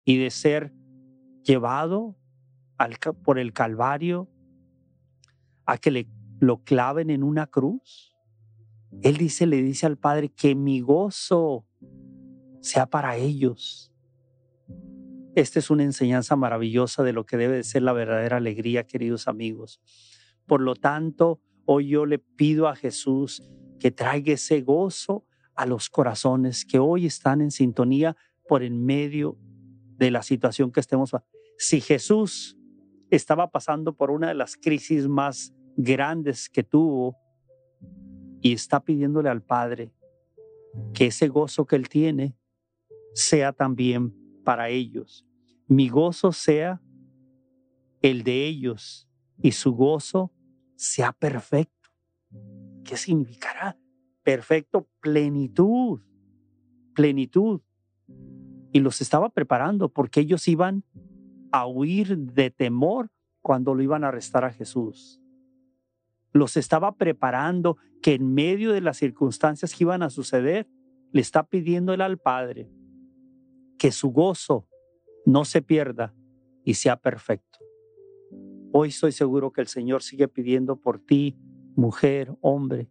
y 0.03 0.17
de 0.17 0.31
ser 0.31 0.73
llevado 1.43 2.17
por 3.25 3.39
el 3.39 3.53
Calvario 3.53 4.29
a 5.65 5.79
que 5.79 5.91
le, 5.91 6.09
lo 6.41 6.63
claven 6.63 7.11
en 7.11 7.23
una 7.23 7.47
cruz. 7.47 8.15
Él 9.03 9.17
dice, 9.17 9.47
le 9.47 9.63
dice 9.63 9.87
al 9.87 9.99
Padre 9.99 10.29
que 10.29 10.55
mi 10.55 10.81
gozo 10.81 11.67
sea 12.61 12.87
para 12.87 13.17
ellos. 13.17 13.93
Esta 15.35 15.59
es 15.59 15.71
una 15.71 15.83
enseñanza 15.83 16.35
maravillosa 16.35 17.03
de 17.03 17.13
lo 17.13 17.27
que 17.27 17.37
debe 17.37 17.57
de 17.57 17.65
ser 17.65 17.83
la 17.83 17.93
verdadera 17.93 18.39
alegría, 18.39 18.87
queridos 18.87 19.29
amigos. 19.29 19.81
Por 20.47 20.61
lo 20.61 20.75
tanto, 20.75 21.41
hoy 21.67 21.89
yo 21.89 22.07
le 22.07 22.19
pido 22.19 22.69
a 22.69 22.77
Jesús 22.77 23.43
que 23.79 23.91
traiga 23.91 24.33
ese 24.33 24.63
gozo 24.63 25.27
a 25.55 25.67
los 25.67 25.91
corazones 25.91 26.65
que 26.65 26.79
hoy 26.79 27.07
están 27.07 27.41
en 27.41 27.51
sintonía 27.51 28.17
por 28.49 28.63
en 28.63 28.85
medio 28.85 29.37
de 29.99 30.11
la 30.11 30.23
situación 30.23 30.73
que 30.73 30.81
estemos. 30.81 31.11
Si 31.59 31.81
Jesús 31.81 32.56
estaba 33.11 33.51
pasando 33.51 33.95
por 33.95 34.11
una 34.11 34.29
de 34.29 34.35
las 34.35 34.57
crisis 34.57 35.09
más 35.09 35.55
grandes 35.77 36.49
que 36.49 36.63
tuvo 36.63 37.17
y 38.41 38.53
está 38.53 38.81
pidiéndole 38.81 39.29
al 39.29 39.43
Padre 39.43 39.93
que 40.93 41.07
ese 41.07 41.29
gozo 41.29 41.67
que 41.67 41.77
Él 41.77 41.89
tiene 41.89 42.37
sea 43.15 43.53
también 43.53 44.15
para 44.45 44.69
ellos. 44.69 45.27
Mi 45.67 45.89
gozo 45.89 46.33
sea 46.33 46.81
el 48.03 48.23
de 48.23 48.47
ellos 48.47 49.09
y 49.43 49.53
su 49.53 49.73
gozo 49.75 50.33
sea 50.77 51.13
perfecto. 51.13 51.91
¿Qué 52.85 52.97
significará? 52.97 53.79
Perfecto, 54.23 54.89
plenitud, 55.01 56.01
plenitud. 56.95 57.61
Y 58.73 58.81
los 58.81 59.01
estaba 59.01 59.31
preparando 59.31 59.89
porque 59.89 60.21
ellos 60.21 60.47
iban 60.49 60.85
a 61.61 61.67
huir 61.67 62.17
de 62.19 62.51
temor 62.51 63.11
cuando 63.41 63.75
lo 63.75 63.83
iban 63.83 64.05
a 64.05 64.09
arrestar 64.09 64.45
a 64.45 64.53
Jesús. 64.53 65.21
Los 66.33 66.57
estaba 66.57 66.97
preparando 66.97 67.79
que 68.03 68.15
en 68.15 68.35
medio 68.35 68.73
de 68.73 68.81
las 68.81 68.99
circunstancias 68.99 69.75
que 69.75 69.85
iban 69.85 70.03
a 70.03 70.11
suceder, 70.11 70.69
le 71.13 71.21
está 71.21 71.45
pidiendo 71.45 71.95
él 71.95 72.01
al 72.01 72.19
Padre 72.19 72.71
que 73.79 73.93
su 73.93 74.11
gozo 74.11 74.69
no 75.25 75.45
se 75.45 75.63
pierda 75.63 76.15
y 76.65 76.75
sea 76.75 76.97
perfecto. 76.97 77.59
Hoy 78.73 78.89
estoy 78.89 79.13
seguro 79.13 79.53
que 79.53 79.61
el 79.61 79.69
Señor 79.69 80.03
sigue 80.03 80.29
pidiendo 80.29 80.77
por 80.77 80.99
ti, 80.99 81.39
mujer, 81.75 82.37
hombre, 82.41 82.91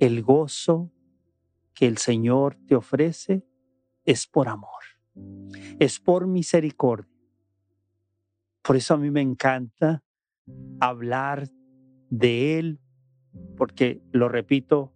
el 0.00 0.22
gozo 0.22 0.90
que 1.72 1.86
el 1.86 1.98
Señor 1.98 2.56
te 2.66 2.74
ofrece 2.74 3.46
es 4.04 4.26
por 4.26 4.48
amor, 4.48 4.82
es 5.78 6.00
por 6.00 6.26
misericordia. 6.26 7.10
Por 8.62 8.76
eso 8.76 8.94
a 8.94 8.96
mí 8.96 9.10
me 9.10 9.20
encanta 9.20 10.02
hablar 10.80 11.48
de 12.10 12.58
Él, 12.58 12.80
porque, 13.56 14.00
lo 14.12 14.28
repito, 14.28 14.94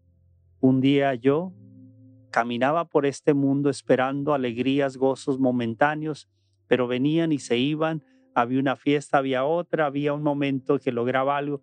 un 0.61 0.81
día 0.81 1.15
yo 1.15 1.53
caminaba 2.31 2.89
por 2.89 3.07
este 3.07 3.35
mundo 3.35 3.71
esperando 3.71 4.35
alegrías, 4.35 4.97
gozos 4.97 5.39
momentáneos, 5.39 6.29
pero 6.67 6.87
venían 6.87 7.33
y 7.33 7.39
se 7.39 7.59
iban, 7.59 8.03
había 8.35 8.61
una 8.61 8.77
fiesta, 8.77 9.19
había 9.19 9.45
otra, 9.45 9.87
había 9.87 10.13
un 10.13 10.23
momento 10.23 10.79
que 10.79 10.93
lograba 10.93 11.37
algo, 11.37 11.63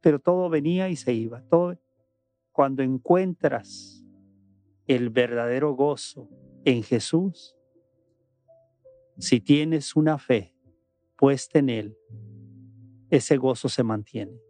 pero 0.00 0.18
todo 0.18 0.48
venía 0.48 0.88
y 0.88 0.96
se 0.96 1.14
iba. 1.14 1.42
Todo. 1.48 1.78
Cuando 2.52 2.82
encuentras 2.82 4.04
el 4.86 5.10
verdadero 5.10 5.72
gozo 5.74 6.28
en 6.64 6.82
Jesús, 6.82 7.53
si 9.18 9.40
tienes 9.40 9.96
una 9.96 10.18
fe 10.18 10.54
puesta 11.16 11.58
en 11.58 11.68
Él, 11.68 11.96
ese 13.10 13.36
gozo 13.36 13.68
se 13.68 13.82
mantiene. 13.82 14.40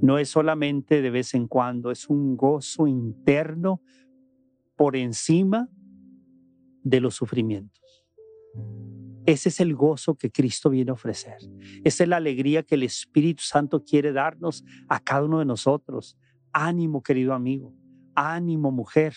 No 0.00 0.18
es 0.18 0.30
solamente 0.30 1.02
de 1.02 1.10
vez 1.10 1.34
en 1.34 1.46
cuando, 1.46 1.90
es 1.90 2.08
un 2.08 2.36
gozo 2.36 2.86
interno 2.86 3.82
por 4.76 4.96
encima 4.96 5.68
de 6.82 7.00
los 7.00 7.14
sufrimientos. 7.14 7.82
Ese 9.24 9.50
es 9.50 9.60
el 9.60 9.74
gozo 9.76 10.16
que 10.16 10.32
Cristo 10.32 10.70
viene 10.70 10.90
a 10.90 10.94
ofrecer. 10.94 11.36
Esa 11.84 12.02
es 12.02 12.08
la 12.08 12.16
alegría 12.16 12.64
que 12.64 12.74
el 12.74 12.82
Espíritu 12.82 13.42
Santo 13.44 13.84
quiere 13.84 14.12
darnos 14.12 14.64
a 14.88 14.98
cada 14.98 15.24
uno 15.24 15.38
de 15.38 15.44
nosotros. 15.44 16.18
Ánimo, 16.52 17.02
querido 17.02 17.32
amigo. 17.32 17.72
Ánimo, 18.16 18.72
mujer. 18.72 19.14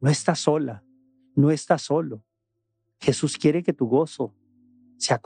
No 0.00 0.08
estás 0.10 0.38
sola. 0.38 0.84
No 1.34 1.50
estás 1.50 1.82
solo. 1.82 2.22
Jesús 3.00 3.36
quiere 3.36 3.62
que 3.62 3.72
tu 3.72 3.86
gozo 3.86 4.34
sea 4.96 5.20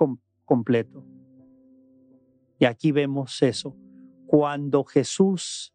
completo. 0.45 1.05
Y 2.59 2.65
aquí 2.65 2.93
vemos 2.93 3.41
eso. 3.43 3.77
Cuando 4.27 4.85
Jesús 4.85 5.75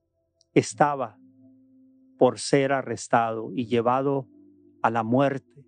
estaba 0.53 1.19
por 2.17 2.39
ser 2.39 2.71
arrestado 2.71 3.51
y 3.53 3.65
llevado 3.65 4.27
a 4.81 4.89
la 4.89 5.03
muerte, 5.03 5.65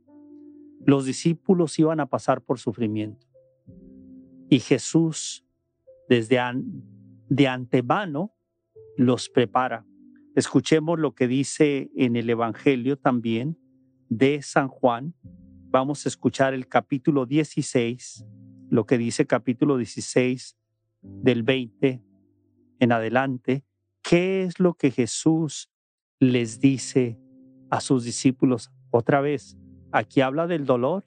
los 0.86 1.06
discípulos 1.06 1.78
iban 1.80 2.00
a 2.00 2.06
pasar 2.06 2.42
por 2.42 2.60
sufrimiento. 2.60 3.28
Y 4.50 4.60
Jesús, 4.60 5.46
desde 6.08 6.40
de 7.28 7.48
antemano, 7.48 8.34
los 8.96 9.28
prepara. 9.30 9.86
Escuchemos 10.36 11.00
lo 11.00 11.14
que 11.16 11.28
dice 11.28 11.90
en 11.96 12.16
el 12.16 12.30
Evangelio 12.30 12.98
también 12.98 13.58
de 14.08 14.42
San 14.42 14.68
Juan. 14.68 15.14
Vamos 15.70 16.06
a 16.06 16.10
escuchar 16.10 16.54
el 16.54 16.70
capítulo 16.70 17.26
16, 17.26 18.26
lo 18.70 18.86
que 18.86 18.98
dice 18.98 19.28
capítulo 19.28 19.76
16 19.76 20.58
del 21.02 21.44
20 21.44 22.02
en 22.80 22.92
adelante, 22.94 23.66
¿qué 24.02 24.44
es 24.44 24.62
lo 24.62 24.76
que 24.76 24.92
Jesús 24.92 25.70
les 26.20 26.62
dice 26.62 27.20
a 27.70 27.82
sus 27.82 28.06
discípulos? 28.06 28.72
Otra 28.92 29.20
vez, 29.20 29.58
aquí 29.92 30.22
habla 30.22 30.48
del 30.48 30.66
dolor 30.66 31.06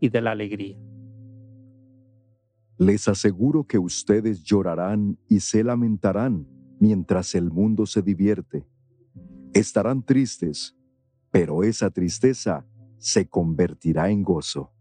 y 0.00 0.10
de 0.10 0.20
la 0.20 0.32
alegría. 0.32 0.78
Les 2.76 3.08
aseguro 3.08 3.66
que 3.66 3.78
ustedes 3.78 4.44
llorarán 4.44 5.18
y 5.28 5.40
se 5.40 5.64
lamentarán 5.64 6.46
mientras 6.78 7.34
el 7.34 7.50
mundo 7.50 7.86
se 7.86 8.02
divierte. 8.02 8.66
Estarán 9.54 10.04
tristes, 10.04 10.76
pero 11.30 11.62
esa 11.62 11.90
tristeza 11.90 12.66
se 13.04 13.28
convertirá 13.28 14.08
en 14.08 14.22
gozo. 14.22 14.72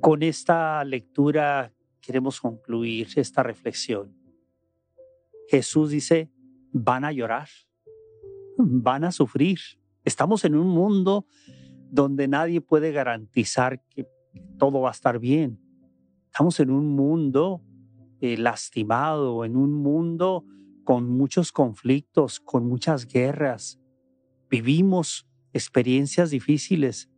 Con 0.00 0.22
esta 0.22 0.84
lectura 0.84 1.74
queremos 2.00 2.40
concluir 2.40 3.08
esta 3.16 3.42
reflexión. 3.42 4.14
Jesús 5.48 5.90
dice, 5.90 6.30
van 6.72 7.04
a 7.04 7.10
llorar, 7.10 7.48
van 8.56 9.02
a 9.02 9.10
sufrir. 9.10 9.58
Estamos 10.04 10.44
en 10.44 10.54
un 10.54 10.68
mundo 10.68 11.26
donde 11.90 12.28
nadie 12.28 12.60
puede 12.60 12.92
garantizar 12.92 13.82
que 13.88 14.06
todo 14.58 14.80
va 14.80 14.90
a 14.90 14.92
estar 14.92 15.18
bien. 15.18 15.60
Estamos 16.26 16.60
en 16.60 16.70
un 16.70 16.94
mundo 16.94 17.64
eh, 18.20 18.36
lastimado, 18.36 19.44
en 19.44 19.56
un 19.56 19.74
mundo 19.74 20.44
con 20.84 21.10
muchos 21.10 21.50
conflictos, 21.50 22.38
con 22.38 22.68
muchas 22.68 23.06
guerras. 23.08 23.79
Vivimos 24.50 25.28
experiencias 25.52 26.30
difíciles, 26.30 27.08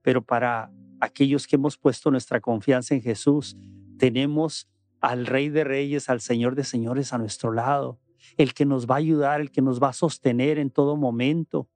pero 0.00 0.24
para 0.24 0.70
aquellos 1.00 1.46
que 1.46 1.56
hemos 1.56 1.76
puesto 1.76 2.10
nuestra 2.10 2.40
confianza 2.40 2.94
en 2.94 3.02
Jesús, 3.02 3.56
tenemos 3.98 4.68
al 5.00 5.26
Rey 5.26 5.48
de 5.48 5.64
Reyes, 5.64 6.08
al 6.08 6.20
Señor 6.20 6.54
de 6.54 6.64
Señores 6.64 7.12
a 7.12 7.18
nuestro 7.18 7.52
lado, 7.52 7.98
el 8.36 8.54
que 8.54 8.64
nos 8.64 8.88
va 8.88 8.94
a 8.94 8.98
ayudar, 8.98 9.40
el 9.40 9.50
que 9.50 9.60
nos 9.60 9.82
va 9.82 9.88
a 9.88 9.92
sostener 9.92 10.58
en 10.58 10.70
todo 10.70 10.96
momento. 10.96 11.68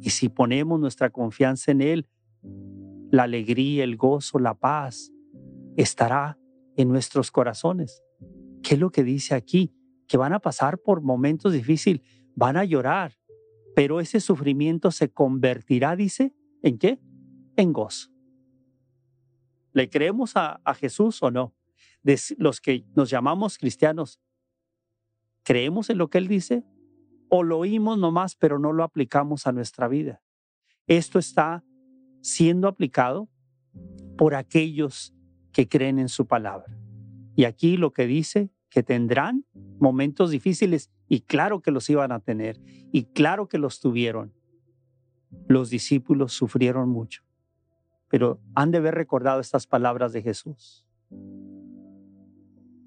Y 0.00 0.10
si 0.10 0.28
ponemos 0.28 0.78
nuestra 0.78 1.10
confianza 1.10 1.72
en 1.72 1.80
Él, 1.80 2.08
la 3.10 3.24
alegría, 3.24 3.84
el 3.84 3.96
gozo, 3.96 4.38
la 4.38 4.54
paz 4.54 5.12
estará 5.76 6.38
en 6.76 6.88
nuestros 6.88 7.30
corazones. 7.30 8.02
¿Qué 8.62 8.74
es 8.74 8.80
lo 8.80 8.90
que 8.90 9.04
dice 9.04 9.34
aquí? 9.34 9.74
Que 10.06 10.16
van 10.16 10.32
a 10.32 10.38
pasar 10.38 10.78
por 10.78 11.02
momentos 11.02 11.52
difíciles, 11.52 12.00
van 12.34 12.56
a 12.56 12.64
llorar, 12.64 13.15
pero 13.76 14.00
ese 14.00 14.20
sufrimiento 14.20 14.90
se 14.90 15.10
convertirá, 15.10 15.96
dice, 15.96 16.34
¿en 16.62 16.78
qué? 16.78 16.98
En 17.56 17.74
gozo. 17.74 18.10
¿Le 19.74 19.90
creemos 19.90 20.32
a, 20.34 20.62
Jesús 20.76 21.22
o 21.22 21.30
no? 21.30 21.54
Los 22.38 22.62
que 22.62 22.86
nos 22.94 23.10
llamamos 23.10 23.58
cristianos, 23.58 24.18
¿creemos 25.42 25.90
en 25.90 25.98
lo 25.98 26.08
que 26.08 26.16
Él 26.16 26.26
dice? 26.26 26.64
¿O 27.28 27.42
lo 27.42 27.58
oímos 27.58 27.98
nomás, 27.98 28.34
pero 28.34 28.58
no 28.58 28.72
lo 28.72 28.82
aplicamos 28.82 29.46
a 29.46 29.52
nuestra 29.52 29.88
vida? 29.88 30.22
Esto 30.86 31.18
está 31.18 31.62
siendo 32.22 32.68
aplicado 32.68 33.28
por 34.16 34.36
aquellos 34.36 35.14
que 35.52 35.68
creen 35.68 35.98
en 35.98 36.08
su 36.08 36.26
palabra. 36.26 36.78
Y 37.34 37.44
aquí 37.44 37.76
lo 37.76 37.92
que 37.92 38.06
dice, 38.06 38.48
que 38.76 38.82
tendrán 38.82 39.46
momentos 39.78 40.30
difíciles, 40.30 40.90
y 41.08 41.20
claro 41.20 41.62
que 41.62 41.70
los 41.70 41.88
iban 41.88 42.12
a 42.12 42.20
tener, 42.20 42.60
y 42.92 43.04
claro 43.04 43.48
que 43.48 43.58
los 43.58 43.80
tuvieron. 43.80 44.34
Los 45.48 45.70
discípulos 45.70 46.32
sufrieron 46.32 46.88
mucho 46.88 47.26
pero 48.08 48.40
han 48.54 48.70
de 48.70 48.78
haber 48.78 48.94
recordado 48.94 49.40
estas 49.40 49.66
palabras 49.66 50.12
de 50.12 50.22
Jesús. 50.22 50.86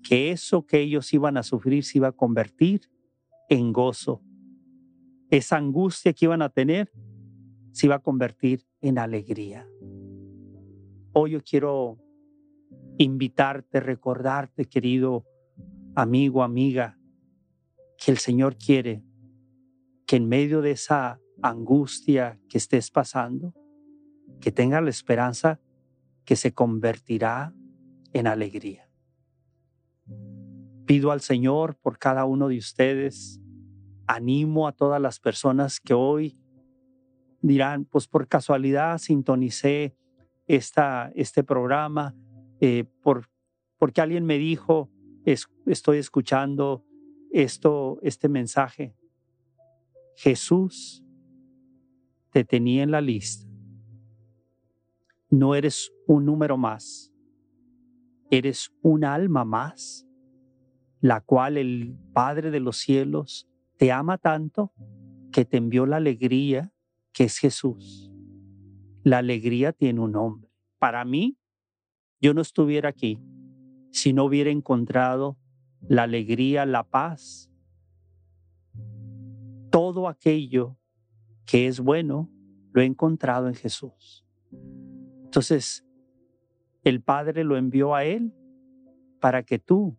Que 0.04 0.32
eso 0.32 0.66
que 0.66 0.80
ellos 0.80 1.14
iban 1.14 1.38
a 1.38 1.44
sufrir 1.44 1.84
se 1.84 1.98
iba 1.98 2.08
a 2.08 2.14
convertir 2.14 2.90
en 3.50 3.74
gozo. 3.74 4.22
Esa 5.30 5.58
angustia 5.58 6.14
que 6.14 6.26
iban 6.26 6.42
a 6.42 6.50
tener 6.50 6.92
se 7.72 7.86
iba 7.86 7.96
a 7.96 8.00
convertir 8.00 8.66
en 8.82 8.98
alegría. 8.98 9.68
Hoy 11.14 11.32
yo 11.32 11.44
quiero 11.44 11.98
invitarte, 12.98 13.80
recordarte, 13.80 14.66
querido 14.66 15.26
amigo, 15.96 16.44
amiga, 16.44 16.98
que 17.98 18.12
el 18.12 18.18
Señor 18.18 18.58
quiere 18.58 19.04
que 20.06 20.16
en 20.16 20.28
medio 20.28 20.62
de 20.62 20.72
esa 20.72 21.20
angustia 21.42 22.40
que 22.50 22.58
estés 22.58 22.90
pasando, 22.90 23.54
que 24.40 24.52
tenga 24.52 24.82
la 24.82 24.90
esperanza 24.90 25.60
que 26.26 26.36
se 26.36 26.54
convertirá 26.54 27.54
en 28.14 28.28
alegría. 28.28 28.90
Pido 30.86 31.12
al 31.12 31.22
Señor 31.22 31.76
por 31.76 32.00
cada 32.00 32.26
uno 32.26 32.48
de 32.48 32.58
ustedes, 32.58 33.40
animo 34.08 34.68
a 34.68 34.72
todas 34.72 35.00
las 35.02 35.20
personas 35.20 35.80
que 35.80 35.94
hoy 35.94 36.40
dirán, 37.42 37.86
pues 37.86 38.08
por 38.08 38.28
casualidad 38.28 38.98
sintonicé 38.98 39.96
esta, 40.48 41.12
este 41.16 41.44
programa, 41.44 42.16
eh, 42.60 42.86
por, 43.04 43.30
porque 43.78 44.02
alguien 44.02 44.26
me 44.26 44.40
dijo, 44.40 44.90
estoy 45.26 45.98
escuchando 45.98 46.86
esto, 47.32 48.00
este 48.02 48.30
mensaje. 48.30 48.96
Jesús 50.16 51.04
te 52.32 52.44
tenía 52.44 52.84
en 52.84 52.92
la 52.92 53.02
lista. 53.02 53.48
No 55.30 55.56
eres 55.56 55.94
un 56.08 56.26
número 56.26 56.58
más, 56.58 57.14
eres 58.32 58.72
un 58.82 59.06
alma 59.06 59.46
más, 59.46 60.08
la 61.02 61.22
cual 61.22 61.58
el 61.58 61.96
Padre 62.14 62.52
de 62.52 62.60
los 62.60 62.78
cielos 62.78 63.48
te 63.78 63.92
ama 63.92 64.18
tanto 64.18 64.74
que 65.32 65.46
te 65.46 65.58
envió 65.58 65.86
la 65.86 65.98
alegría 65.98 66.74
que 67.14 67.26
es 67.26 67.38
Jesús. 67.38 68.12
La 69.04 69.20
alegría 69.20 69.72
tiene 69.72 70.00
un 70.00 70.14
nombre. 70.14 70.52
Para 70.80 71.06
mí, 71.06 71.38
yo 72.20 72.34
no 72.34 72.42
estuviera 72.42 72.90
aquí 72.90 73.22
si 73.92 74.14
no 74.14 74.26
hubiera 74.26 74.50
encontrado 74.50 75.38
la 75.88 76.04
alegría, 76.04 76.66
la 76.66 76.84
paz, 76.84 77.52
todo 79.70 80.08
aquello 80.08 80.78
que 81.46 81.68
es 81.68 81.80
bueno, 81.80 82.30
lo 82.72 82.82
he 82.82 82.86
encontrado 82.86 83.48
en 83.48 83.56
Jesús. 83.56 84.26
Entonces, 85.24 85.86
el 86.84 87.02
Padre 87.02 87.44
lo 87.44 87.58
envió 87.58 87.96
a 87.96 88.04
Él 88.04 88.34
para 89.20 89.44
que 89.44 89.60
tú 89.60 89.98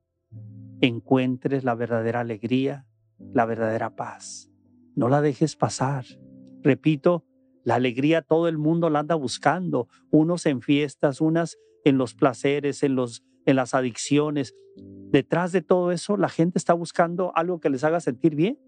encuentres 0.81 1.65
la 1.65 1.75
verdadera 1.75 2.21
alegría, 2.21 2.87
la 3.19 3.45
verdadera 3.45 3.97
paz. 3.97 4.51
No 4.95 5.09
la 5.09 5.21
dejes 5.21 5.57
pasar. 5.57 6.05
Repito, 6.63 7.25
la 7.65 7.77
alegría 7.77 8.23
todo 8.23 8.49
el 8.49 8.59
mundo 8.59 8.91
la 8.91 9.01
anda 9.01 9.15
buscando, 9.15 9.89
unos 10.11 10.47
en 10.47 10.63
fiestas, 10.63 11.21
unas 11.21 11.59
en 11.85 11.99
los 11.99 12.15
placeres, 12.15 12.83
en, 12.83 12.95
los, 12.95 13.25
en 13.51 13.57
las 13.57 13.75
adicciones. 13.75 14.55
Detrás 14.77 15.53
de 15.53 15.63
todo 15.63 15.93
eso, 15.93 16.17
la 16.17 16.29
gente 16.29 16.59
está 16.59 16.75
buscando 16.75 17.33
algo 17.37 17.61
que 17.61 17.71
les 17.71 17.85
haga 17.85 18.01
sentir 18.01 18.35
bien. 18.35 18.59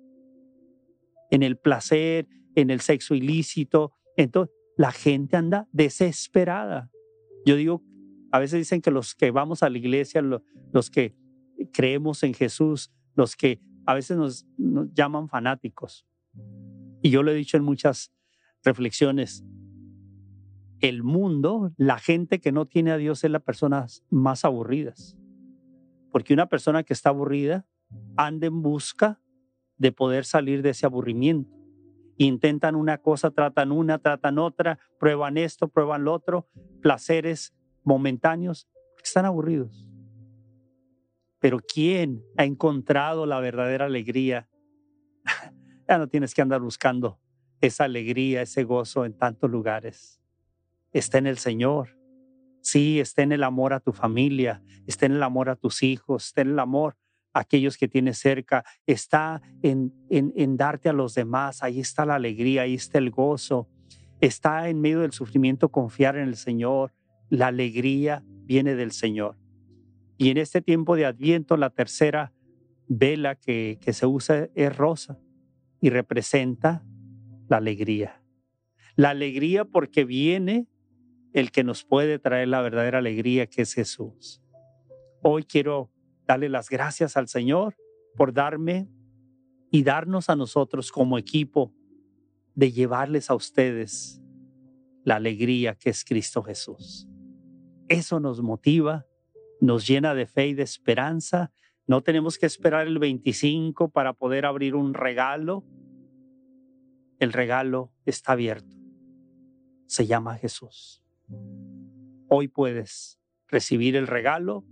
En 1.30 1.42
el 1.42 1.56
placer, 1.56 2.28
en 2.54 2.70
el 2.70 2.80
sexo 2.80 3.14
ilícito. 3.14 3.92
Entonces, 4.16 4.54
la 4.76 4.92
gente 4.92 5.36
anda 5.36 5.68
desesperada. 5.72 6.90
Yo 7.44 7.56
digo, 7.56 7.82
a 8.30 8.38
veces 8.38 8.58
dicen 8.58 8.80
que 8.80 8.90
los 8.90 9.14
que 9.14 9.30
vamos 9.30 9.62
a 9.62 9.70
la 9.70 9.78
iglesia, 9.78 10.22
los 10.22 10.90
que 10.90 11.14
creemos 11.72 12.22
en 12.22 12.34
Jesús, 12.34 12.92
los 13.14 13.36
que 13.36 13.60
a 13.86 13.94
veces 13.94 14.16
nos, 14.16 14.46
nos 14.56 14.92
llaman 14.92 15.28
fanáticos. 15.28 16.06
Y 17.02 17.10
yo 17.10 17.22
lo 17.22 17.32
he 17.32 17.34
dicho 17.34 17.56
en 17.56 17.64
muchas 17.64 18.12
reflexiones. 18.64 19.44
El 20.82 21.02
mundo, 21.02 21.72
la 21.78 21.98
gente 21.98 22.40
que 22.40 22.52
no 22.52 22.66
tiene 22.66 22.90
a 22.90 22.98
Dios 22.98 23.24
es 23.24 23.30
la 23.30 23.38
personas 23.38 24.04
más 24.10 24.44
aburridas. 24.44 25.16
Porque 26.10 26.34
una 26.34 26.48
persona 26.48 26.82
que 26.82 26.92
está 26.92 27.08
aburrida 27.08 27.66
anda 28.16 28.48
en 28.48 28.60
busca 28.60 29.20
de 29.78 29.92
poder 29.92 30.24
salir 30.24 30.60
de 30.60 30.70
ese 30.70 30.84
aburrimiento. 30.84 31.56
Intentan 32.18 32.74
una 32.74 32.98
cosa, 32.98 33.30
tratan 33.30 33.72
una, 33.72 33.98
tratan 33.98 34.38
otra, 34.38 34.78
prueban 34.98 35.38
esto, 35.38 35.68
prueban 35.68 36.04
lo 36.04 36.12
otro, 36.12 36.48
placeres 36.80 37.54
momentáneos, 37.84 38.68
están 39.02 39.24
aburridos. 39.24 39.88
Pero 41.38 41.58
¿quién 41.60 42.22
ha 42.36 42.44
encontrado 42.44 43.24
la 43.24 43.40
verdadera 43.40 43.86
alegría 43.86 44.48
ya 45.88 45.98
no 45.98 46.08
tienes 46.08 46.34
que 46.34 46.42
andar 46.42 46.60
buscando 46.60 47.18
esa 47.60 47.84
alegría, 47.84 48.42
ese 48.42 48.64
gozo 48.64 49.04
en 49.04 49.16
tantos 49.16 49.50
lugares. 49.50 50.21
Está 50.92 51.18
en 51.18 51.26
el 51.26 51.38
Señor. 51.38 51.98
Sí, 52.60 53.00
está 53.00 53.22
en 53.22 53.32
el 53.32 53.42
amor 53.42 53.72
a 53.72 53.80
tu 53.80 53.92
familia, 53.92 54.62
está 54.86 55.06
en 55.06 55.12
el 55.12 55.22
amor 55.22 55.48
a 55.48 55.56
tus 55.56 55.82
hijos, 55.82 56.26
está 56.26 56.42
en 56.42 56.50
el 56.50 56.58
amor 56.58 56.96
a 57.32 57.40
aquellos 57.40 57.76
que 57.76 57.88
tienes 57.88 58.18
cerca, 58.18 58.64
está 58.86 59.42
en, 59.62 59.92
en, 60.10 60.32
en 60.36 60.56
darte 60.56 60.88
a 60.88 60.92
los 60.92 61.14
demás. 61.14 61.62
Ahí 61.62 61.80
está 61.80 62.06
la 62.06 62.14
alegría, 62.14 62.62
ahí 62.62 62.74
está 62.74 62.98
el 62.98 63.10
gozo. 63.10 63.68
Está 64.20 64.68
en 64.68 64.80
medio 64.80 65.00
del 65.00 65.12
sufrimiento 65.12 65.70
confiar 65.70 66.16
en 66.16 66.28
el 66.28 66.36
Señor. 66.36 66.94
La 67.28 67.48
alegría 67.48 68.22
viene 68.26 68.76
del 68.76 68.92
Señor. 68.92 69.36
Y 70.18 70.30
en 70.30 70.36
este 70.36 70.62
tiempo 70.62 70.94
de 70.94 71.06
Adviento, 71.06 71.56
la 71.56 71.70
tercera 71.70 72.32
vela 72.86 73.34
que, 73.34 73.78
que 73.80 73.92
se 73.92 74.06
usa 74.06 74.48
es 74.54 74.76
rosa 74.76 75.18
y 75.80 75.90
representa 75.90 76.84
la 77.48 77.56
alegría. 77.56 78.22
La 78.94 79.10
alegría 79.10 79.64
porque 79.64 80.04
viene 80.04 80.68
el 81.32 81.50
que 81.50 81.64
nos 81.64 81.84
puede 81.84 82.18
traer 82.18 82.48
la 82.48 82.60
verdadera 82.60 82.98
alegría, 82.98 83.46
que 83.46 83.62
es 83.62 83.74
Jesús. 83.74 84.42
Hoy 85.22 85.44
quiero 85.44 85.90
darle 86.26 86.48
las 86.48 86.68
gracias 86.68 87.16
al 87.16 87.28
Señor 87.28 87.76
por 88.16 88.32
darme 88.32 88.88
y 89.70 89.82
darnos 89.82 90.28
a 90.28 90.36
nosotros 90.36 90.92
como 90.92 91.18
equipo 91.18 91.72
de 92.54 92.72
llevarles 92.72 93.30
a 93.30 93.34
ustedes 93.34 94.20
la 95.04 95.16
alegría 95.16 95.74
que 95.74 95.90
es 95.90 96.04
Cristo 96.04 96.42
Jesús. 96.42 97.08
Eso 97.88 98.20
nos 98.20 98.42
motiva, 98.42 99.06
nos 99.60 99.86
llena 99.86 100.14
de 100.14 100.26
fe 100.26 100.48
y 100.48 100.54
de 100.54 100.62
esperanza 100.62 101.52
no 101.86 102.00
tenemos 102.00 102.38
que 102.38 102.46
esperar 102.46 102.86
el 102.86 102.98
25 102.98 103.90
para 103.90 104.12
poder 104.12 104.46
abrir 104.46 104.74
un 104.74 104.94
regalo. 104.94 105.64
El 107.18 107.32
regalo 107.32 107.92
está 108.06 108.32
abierto. 108.32 108.76
Se 109.86 110.06
llama 110.06 110.36
Jesús. 110.36 111.01
Hoy 112.28 112.48
puedes 112.48 113.20
recibir 113.48 113.96
el 113.96 114.06
regalo 114.06 114.64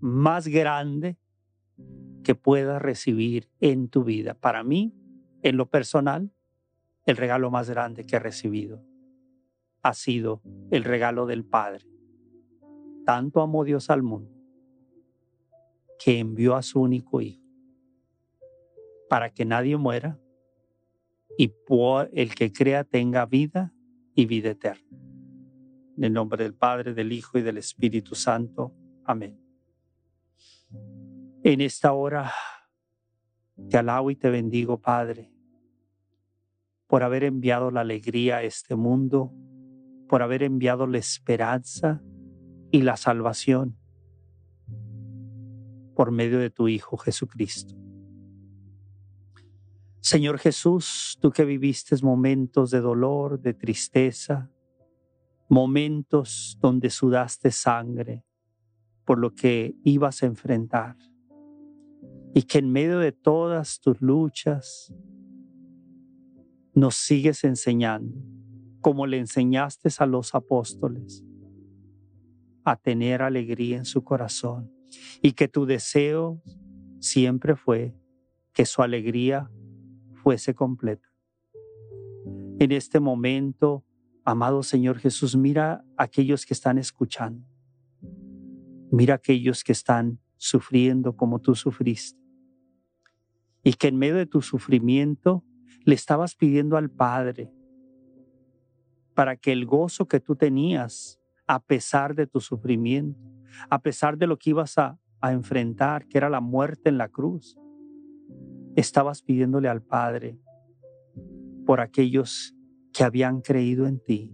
más 0.00 0.48
grande 0.48 1.18
que 2.22 2.34
puedas 2.34 2.80
recibir 2.80 3.50
en 3.60 3.88
tu 3.88 4.04
vida. 4.04 4.34
Para 4.34 4.64
mí, 4.64 4.94
en 5.42 5.56
lo 5.56 5.68
personal, 5.70 6.32
el 7.04 7.16
regalo 7.16 7.50
más 7.50 7.68
grande 7.68 8.06
que 8.06 8.16
he 8.16 8.18
recibido 8.18 8.82
ha 9.82 9.92
sido 9.92 10.40
el 10.70 10.84
regalo 10.84 11.26
del 11.26 11.44
Padre. 11.44 11.86
Tanto 13.04 13.42
amó 13.42 13.64
Dios 13.64 13.90
al 13.90 14.02
mundo 14.02 14.32
que 15.98 16.18
envió 16.18 16.56
a 16.56 16.62
su 16.62 16.80
único 16.80 17.20
Hijo 17.20 17.44
para 19.08 19.30
que 19.30 19.44
nadie 19.44 19.76
muera 19.76 20.18
y 21.36 21.48
por 21.48 22.10
el 22.14 22.34
que 22.34 22.52
crea 22.52 22.84
tenga 22.84 23.26
vida 23.26 23.72
y 24.14 24.26
vida 24.26 24.50
eterna. 24.50 24.84
En 25.96 26.04
el 26.04 26.12
nombre 26.12 26.42
del 26.42 26.54
Padre, 26.54 26.94
del 26.94 27.12
Hijo 27.12 27.38
y 27.38 27.42
del 27.42 27.58
Espíritu 27.58 28.14
Santo. 28.14 28.74
Amén. 29.04 29.38
En 31.42 31.60
esta 31.60 31.92
hora 31.92 32.32
te 33.68 33.76
alabo 33.76 34.10
y 34.10 34.16
te 34.16 34.30
bendigo, 34.30 34.80
Padre, 34.80 35.30
por 36.86 37.02
haber 37.02 37.24
enviado 37.24 37.70
la 37.70 37.82
alegría 37.82 38.38
a 38.38 38.42
este 38.42 38.74
mundo, 38.74 39.32
por 40.08 40.22
haber 40.22 40.42
enviado 40.42 40.86
la 40.86 40.98
esperanza 40.98 42.02
y 42.70 42.82
la 42.82 42.96
salvación 42.96 43.76
por 45.94 46.10
medio 46.10 46.38
de 46.38 46.50
tu 46.50 46.68
Hijo 46.68 46.96
Jesucristo. 46.96 47.74
Señor 50.00 50.38
Jesús, 50.38 51.16
tú 51.20 51.30
que 51.30 51.44
viviste 51.44 51.96
momentos 52.02 52.70
de 52.70 52.80
dolor, 52.80 53.40
de 53.40 53.54
tristeza, 53.54 54.50
momentos 55.54 56.58
donde 56.60 56.90
sudaste 56.90 57.52
sangre 57.52 58.24
por 59.04 59.20
lo 59.20 59.36
que 59.36 59.76
ibas 59.84 60.24
a 60.24 60.26
enfrentar, 60.26 60.96
y 62.34 62.42
que 62.42 62.58
en 62.58 62.72
medio 62.72 62.98
de 62.98 63.12
todas 63.12 63.78
tus 63.78 64.00
luchas 64.00 64.92
nos 66.74 66.96
sigues 66.96 67.44
enseñando, 67.44 68.20
como 68.80 69.06
le 69.06 69.18
enseñaste 69.18 69.90
a 69.98 70.06
los 70.06 70.34
apóstoles, 70.34 71.24
a 72.64 72.74
tener 72.74 73.22
alegría 73.22 73.76
en 73.76 73.84
su 73.84 74.02
corazón 74.02 74.72
y 75.22 75.32
que 75.32 75.46
tu 75.46 75.66
deseo 75.66 76.42
siempre 76.98 77.54
fue 77.54 77.94
que 78.52 78.66
su 78.66 78.82
alegría 78.82 79.48
fuese 80.14 80.52
completa. 80.52 81.08
En 82.58 82.72
este 82.72 82.98
momento, 82.98 83.84
amado 84.24 84.62
Señor 84.62 84.98
Jesús, 84.98 85.36
mira 85.36 85.84
a 85.96 86.04
aquellos 86.04 86.46
que 86.46 86.54
están 86.54 86.78
escuchando. 86.78 87.46
Mira 88.90 89.14
a 89.14 89.16
aquellos 89.16 89.62
que 89.62 89.72
están 89.72 90.18
sufriendo 90.36 91.16
como 91.16 91.40
tú 91.40 91.54
sufriste. 91.54 92.18
y 93.66 93.72
que 93.72 93.88
en 93.88 93.96
medio 93.96 94.16
de 94.16 94.26
tu 94.26 94.42
sufrimiento 94.42 95.42
le 95.86 95.94
estabas 95.94 96.34
pidiendo 96.34 96.76
al 96.76 96.90
Padre 96.90 97.50
para 99.14 99.36
que 99.36 99.52
el 99.52 99.64
gozo 99.64 100.06
que 100.06 100.20
tú 100.20 100.36
tenías 100.36 101.18
a 101.46 101.62
pesar 101.62 102.14
de 102.14 102.26
tu 102.26 102.40
sufrimiento, 102.40 103.18
a 103.70 103.80
pesar 103.80 104.18
de 104.18 104.26
lo 104.26 104.38
que 104.38 104.50
ibas 104.50 104.76
a, 104.76 104.98
a 105.20 105.32
enfrentar, 105.32 106.06
que 106.06 106.18
era 106.18 106.28
la 106.28 106.40
muerte 106.40 106.90
en 106.90 106.98
la 106.98 107.08
cruz, 107.08 107.56
estabas 108.76 109.22
pidiéndole 109.22 109.68
al 109.68 109.82
Padre 109.82 110.38
por 111.64 111.80
aquellos 111.80 112.54
que 112.94 113.02
habían 113.02 113.40
creído 113.40 113.86
en 113.88 113.98
ti, 113.98 114.32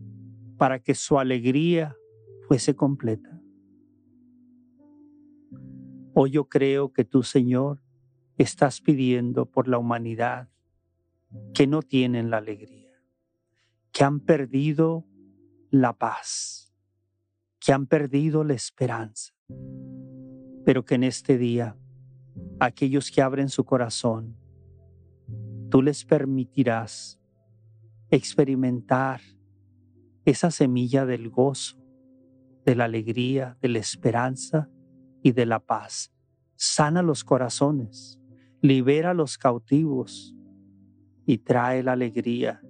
para 0.59 0.81
que 0.81 0.95
su 0.95 1.19
alegría 1.19 1.97
fuese 2.47 2.77
completa. 2.77 3.41
Hoy 6.13 6.33
yo 6.33 6.49
creo 6.49 6.93
que 6.93 7.05
tú, 7.05 7.23
Señor, 7.23 7.83
estás 8.37 8.83
pidiendo 8.83 9.47
por 9.47 9.67
la 9.67 9.79
humanidad 9.79 10.51
que 11.55 11.67
no 11.67 11.81
tienen 11.81 12.29
la 12.29 12.37
alegría, 12.37 12.93
que 13.93 14.05
han 14.05 14.21
perdido 14.21 15.07
la 15.71 15.97
paz, 15.97 16.75
que 17.61 17.73
han 17.73 17.87
perdido 17.87 18.45
la 18.45 18.53
esperanza, 18.53 19.33
pero 20.67 20.85
que 20.85 20.97
en 20.97 21.05
este 21.05 21.39
día 21.39 21.79
aquellos 22.59 23.11
que 23.11 23.23
abren 23.23 23.49
su 23.49 23.65
corazón, 23.65 24.37
tú 25.71 25.81
les 25.81 26.05
permitirás 26.05 27.20
experimentar 28.11 29.21
esa 30.25 30.51
semilla 30.51 31.07
del 31.07 31.31
gozo, 31.31 31.77
de 32.65 32.75
la 32.75 32.85
alegría, 32.85 33.57
de 33.63 33.69
la 33.69 33.79
esperanza 33.79 34.69
y 35.23 35.33
de 35.33 35.47
la 35.47 35.61
paz. 35.61 36.13
Sana 36.57 37.03
los 37.03 37.25
corazones, 37.25 38.19
libera 38.61 39.11
a 39.11 39.15
los 39.15 39.39
cautivos 39.39 40.35
y 41.25 41.39
trae 41.39 41.83
la 41.83 41.93
alegría. 41.93 42.61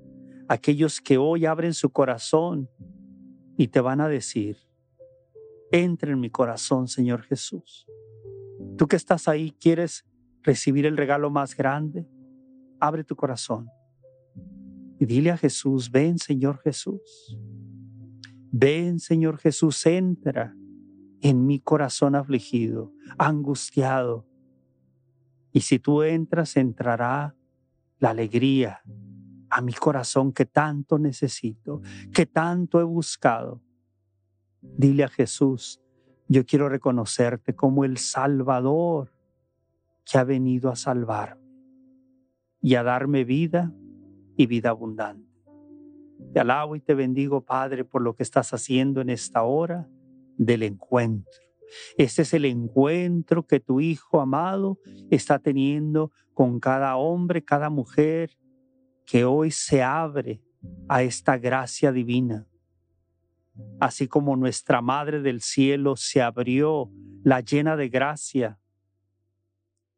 Aquellos 0.48 1.00
que 1.00 1.16
hoy 1.16 1.46
abren 1.46 1.74
su 1.74 1.90
corazón 1.90 2.68
y 3.56 3.68
te 3.68 3.80
van 3.80 4.00
a 4.00 4.08
decir, 4.08 4.58
entra 5.72 6.12
en 6.12 6.20
mi 6.20 6.30
corazón, 6.30 6.86
Señor 6.86 7.22
Jesús. 7.22 7.86
Tú 8.76 8.86
que 8.86 8.96
estás 8.96 9.26
ahí, 9.26 9.52
¿quieres 9.58 10.04
recibir 10.42 10.86
el 10.86 10.96
regalo 10.96 11.30
más 11.30 11.56
grande? 11.56 12.06
Abre 12.78 13.04
tu 13.04 13.16
corazón 13.16 13.68
y 15.00 15.06
dile 15.06 15.30
a 15.30 15.38
Jesús, 15.38 15.90
ven 15.90 16.18
Señor 16.18 16.58
Jesús. 16.58 17.34
Ven 18.52 19.00
Señor 19.00 19.38
Jesús, 19.38 19.86
entra 19.86 20.54
en 21.22 21.46
mi 21.46 21.58
corazón 21.58 22.14
afligido, 22.14 22.92
angustiado. 23.16 24.26
Y 25.52 25.62
si 25.62 25.78
tú 25.78 26.02
entras, 26.02 26.54
entrará 26.58 27.34
la 27.98 28.10
alegría 28.10 28.82
a 29.48 29.62
mi 29.62 29.72
corazón 29.72 30.34
que 30.34 30.44
tanto 30.44 30.98
necesito, 30.98 31.80
que 32.12 32.26
tanto 32.26 32.78
he 32.78 32.84
buscado. 32.84 33.62
Dile 34.60 35.04
a 35.04 35.08
Jesús, 35.08 35.80
yo 36.28 36.44
quiero 36.44 36.68
reconocerte 36.68 37.56
como 37.56 37.86
el 37.86 37.96
Salvador 37.96 39.14
que 40.04 40.18
ha 40.18 40.24
venido 40.24 40.68
a 40.68 40.76
salvarme 40.76 41.40
y 42.60 42.74
a 42.74 42.82
darme 42.82 43.24
vida 43.24 43.72
y 44.40 44.46
vida 44.46 44.70
abundante. 44.70 45.28
Te 46.32 46.40
alabo 46.40 46.74
y 46.74 46.80
te 46.80 46.94
bendigo, 46.94 47.44
Padre, 47.44 47.84
por 47.84 48.00
lo 48.00 48.14
que 48.14 48.22
estás 48.22 48.54
haciendo 48.54 49.02
en 49.02 49.10
esta 49.10 49.42
hora 49.42 49.86
del 50.38 50.62
encuentro. 50.62 51.42
Este 51.98 52.22
es 52.22 52.32
el 52.32 52.46
encuentro 52.46 53.46
que 53.46 53.60
tu 53.60 53.80
Hijo 53.80 54.18
amado 54.18 54.78
está 55.10 55.40
teniendo 55.40 56.10
con 56.32 56.58
cada 56.58 56.96
hombre, 56.96 57.44
cada 57.44 57.68
mujer 57.68 58.30
que 59.04 59.26
hoy 59.26 59.50
se 59.50 59.82
abre 59.82 60.42
a 60.88 61.02
esta 61.02 61.36
gracia 61.36 61.92
divina. 61.92 62.46
Así 63.78 64.08
como 64.08 64.36
nuestra 64.36 64.80
Madre 64.80 65.20
del 65.20 65.42
Cielo 65.42 65.96
se 65.96 66.22
abrió, 66.22 66.90
la 67.22 67.40
llena 67.40 67.76
de 67.76 67.90
gracia, 67.90 68.58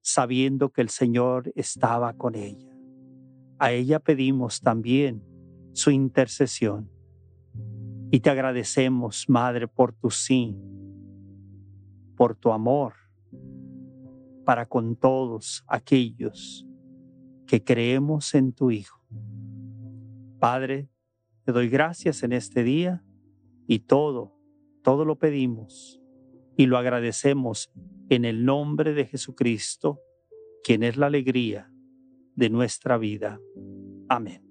sabiendo 0.01 0.73
que 0.73 0.81
el 0.81 0.89
Señor 0.89 1.53
estaba 1.55 2.15
con 2.15 2.35
ella. 2.35 2.72
A 3.63 3.71
ella 3.71 4.01
pedimos 4.01 4.61
también 4.61 5.23
su 5.73 5.93
intercesión. 5.93 6.91
Y 8.11 8.19
te 8.19 8.29
agradecemos, 8.29 9.29
Madre, 9.29 9.69
por 9.69 9.93
tu 9.93 10.11
sí, 10.11 10.59
por 12.17 12.35
tu 12.35 12.51
amor 12.51 12.95
para 14.45 14.67
con 14.67 14.97
todos 14.97 15.63
aquellos 15.69 16.67
que 17.47 17.63
creemos 17.63 18.35
en 18.35 18.53
tu 18.53 18.73
Hijo. 18.73 19.01
Padre, 20.41 20.89
te 21.45 21.53
doy 21.53 21.69
gracias 21.69 22.25
en 22.25 22.33
este 22.33 22.65
día 22.65 23.05
y 23.69 23.79
todo, 23.79 24.37
todo 24.83 25.05
lo 25.05 25.21
pedimos 25.21 26.01
y 26.57 26.67
lo 26.67 26.79
agradecemos 26.79 27.71
en 28.09 28.25
el 28.25 28.45
nombre 28.45 28.93
de 28.93 29.07
Jesucristo, 29.07 30.01
quien 30.65 30.83
es 30.83 30.97
la 30.97 31.07
alegría 31.07 31.72
de 32.35 32.51
nuestra 32.51 32.99
vida. 32.99 33.39
Amén. 34.09 34.43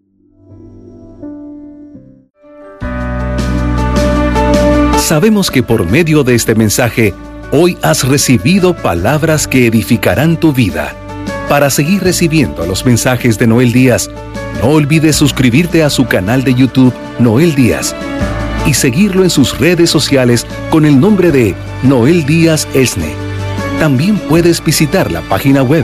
Sabemos 4.98 5.52
que 5.52 5.64
por 5.64 5.90
medio 5.90 6.24
de 6.24 6.36
este 6.36 6.56
mensaje, 6.56 7.14
hoy 7.52 7.78
has 7.82 8.08
recibido 8.08 8.76
palabras 8.76 9.48
que 9.48 9.68
edificarán 9.68 10.40
tu 10.40 10.54
vida. 10.54 10.96
Para 11.50 11.70
seguir 11.70 12.02
recibiendo 12.02 12.66
los 12.66 12.86
mensajes 12.86 13.38
de 13.38 13.48
Noel 13.48 13.74
Díaz, 13.74 14.10
no 14.62 14.70
olvides 14.70 15.18
suscribirte 15.18 15.84
a 15.84 15.90
su 15.90 16.06
canal 16.06 16.44
de 16.44 16.54
YouTube 16.54 16.94
Noel 17.20 17.56
Díaz 17.56 17.96
y 18.66 18.74
seguirlo 18.74 19.24
en 19.24 19.30
sus 19.30 19.58
redes 19.60 19.90
sociales 19.90 20.46
con 20.70 20.86
el 20.86 21.00
nombre 21.00 21.32
de 21.32 21.56
Noel 21.84 22.26
Díaz 22.26 22.68
Esne. 22.74 23.14
También 23.80 24.18
puedes 24.30 24.64
visitar 24.64 25.12
la 25.12 25.22
página 25.22 25.64
web 25.64 25.84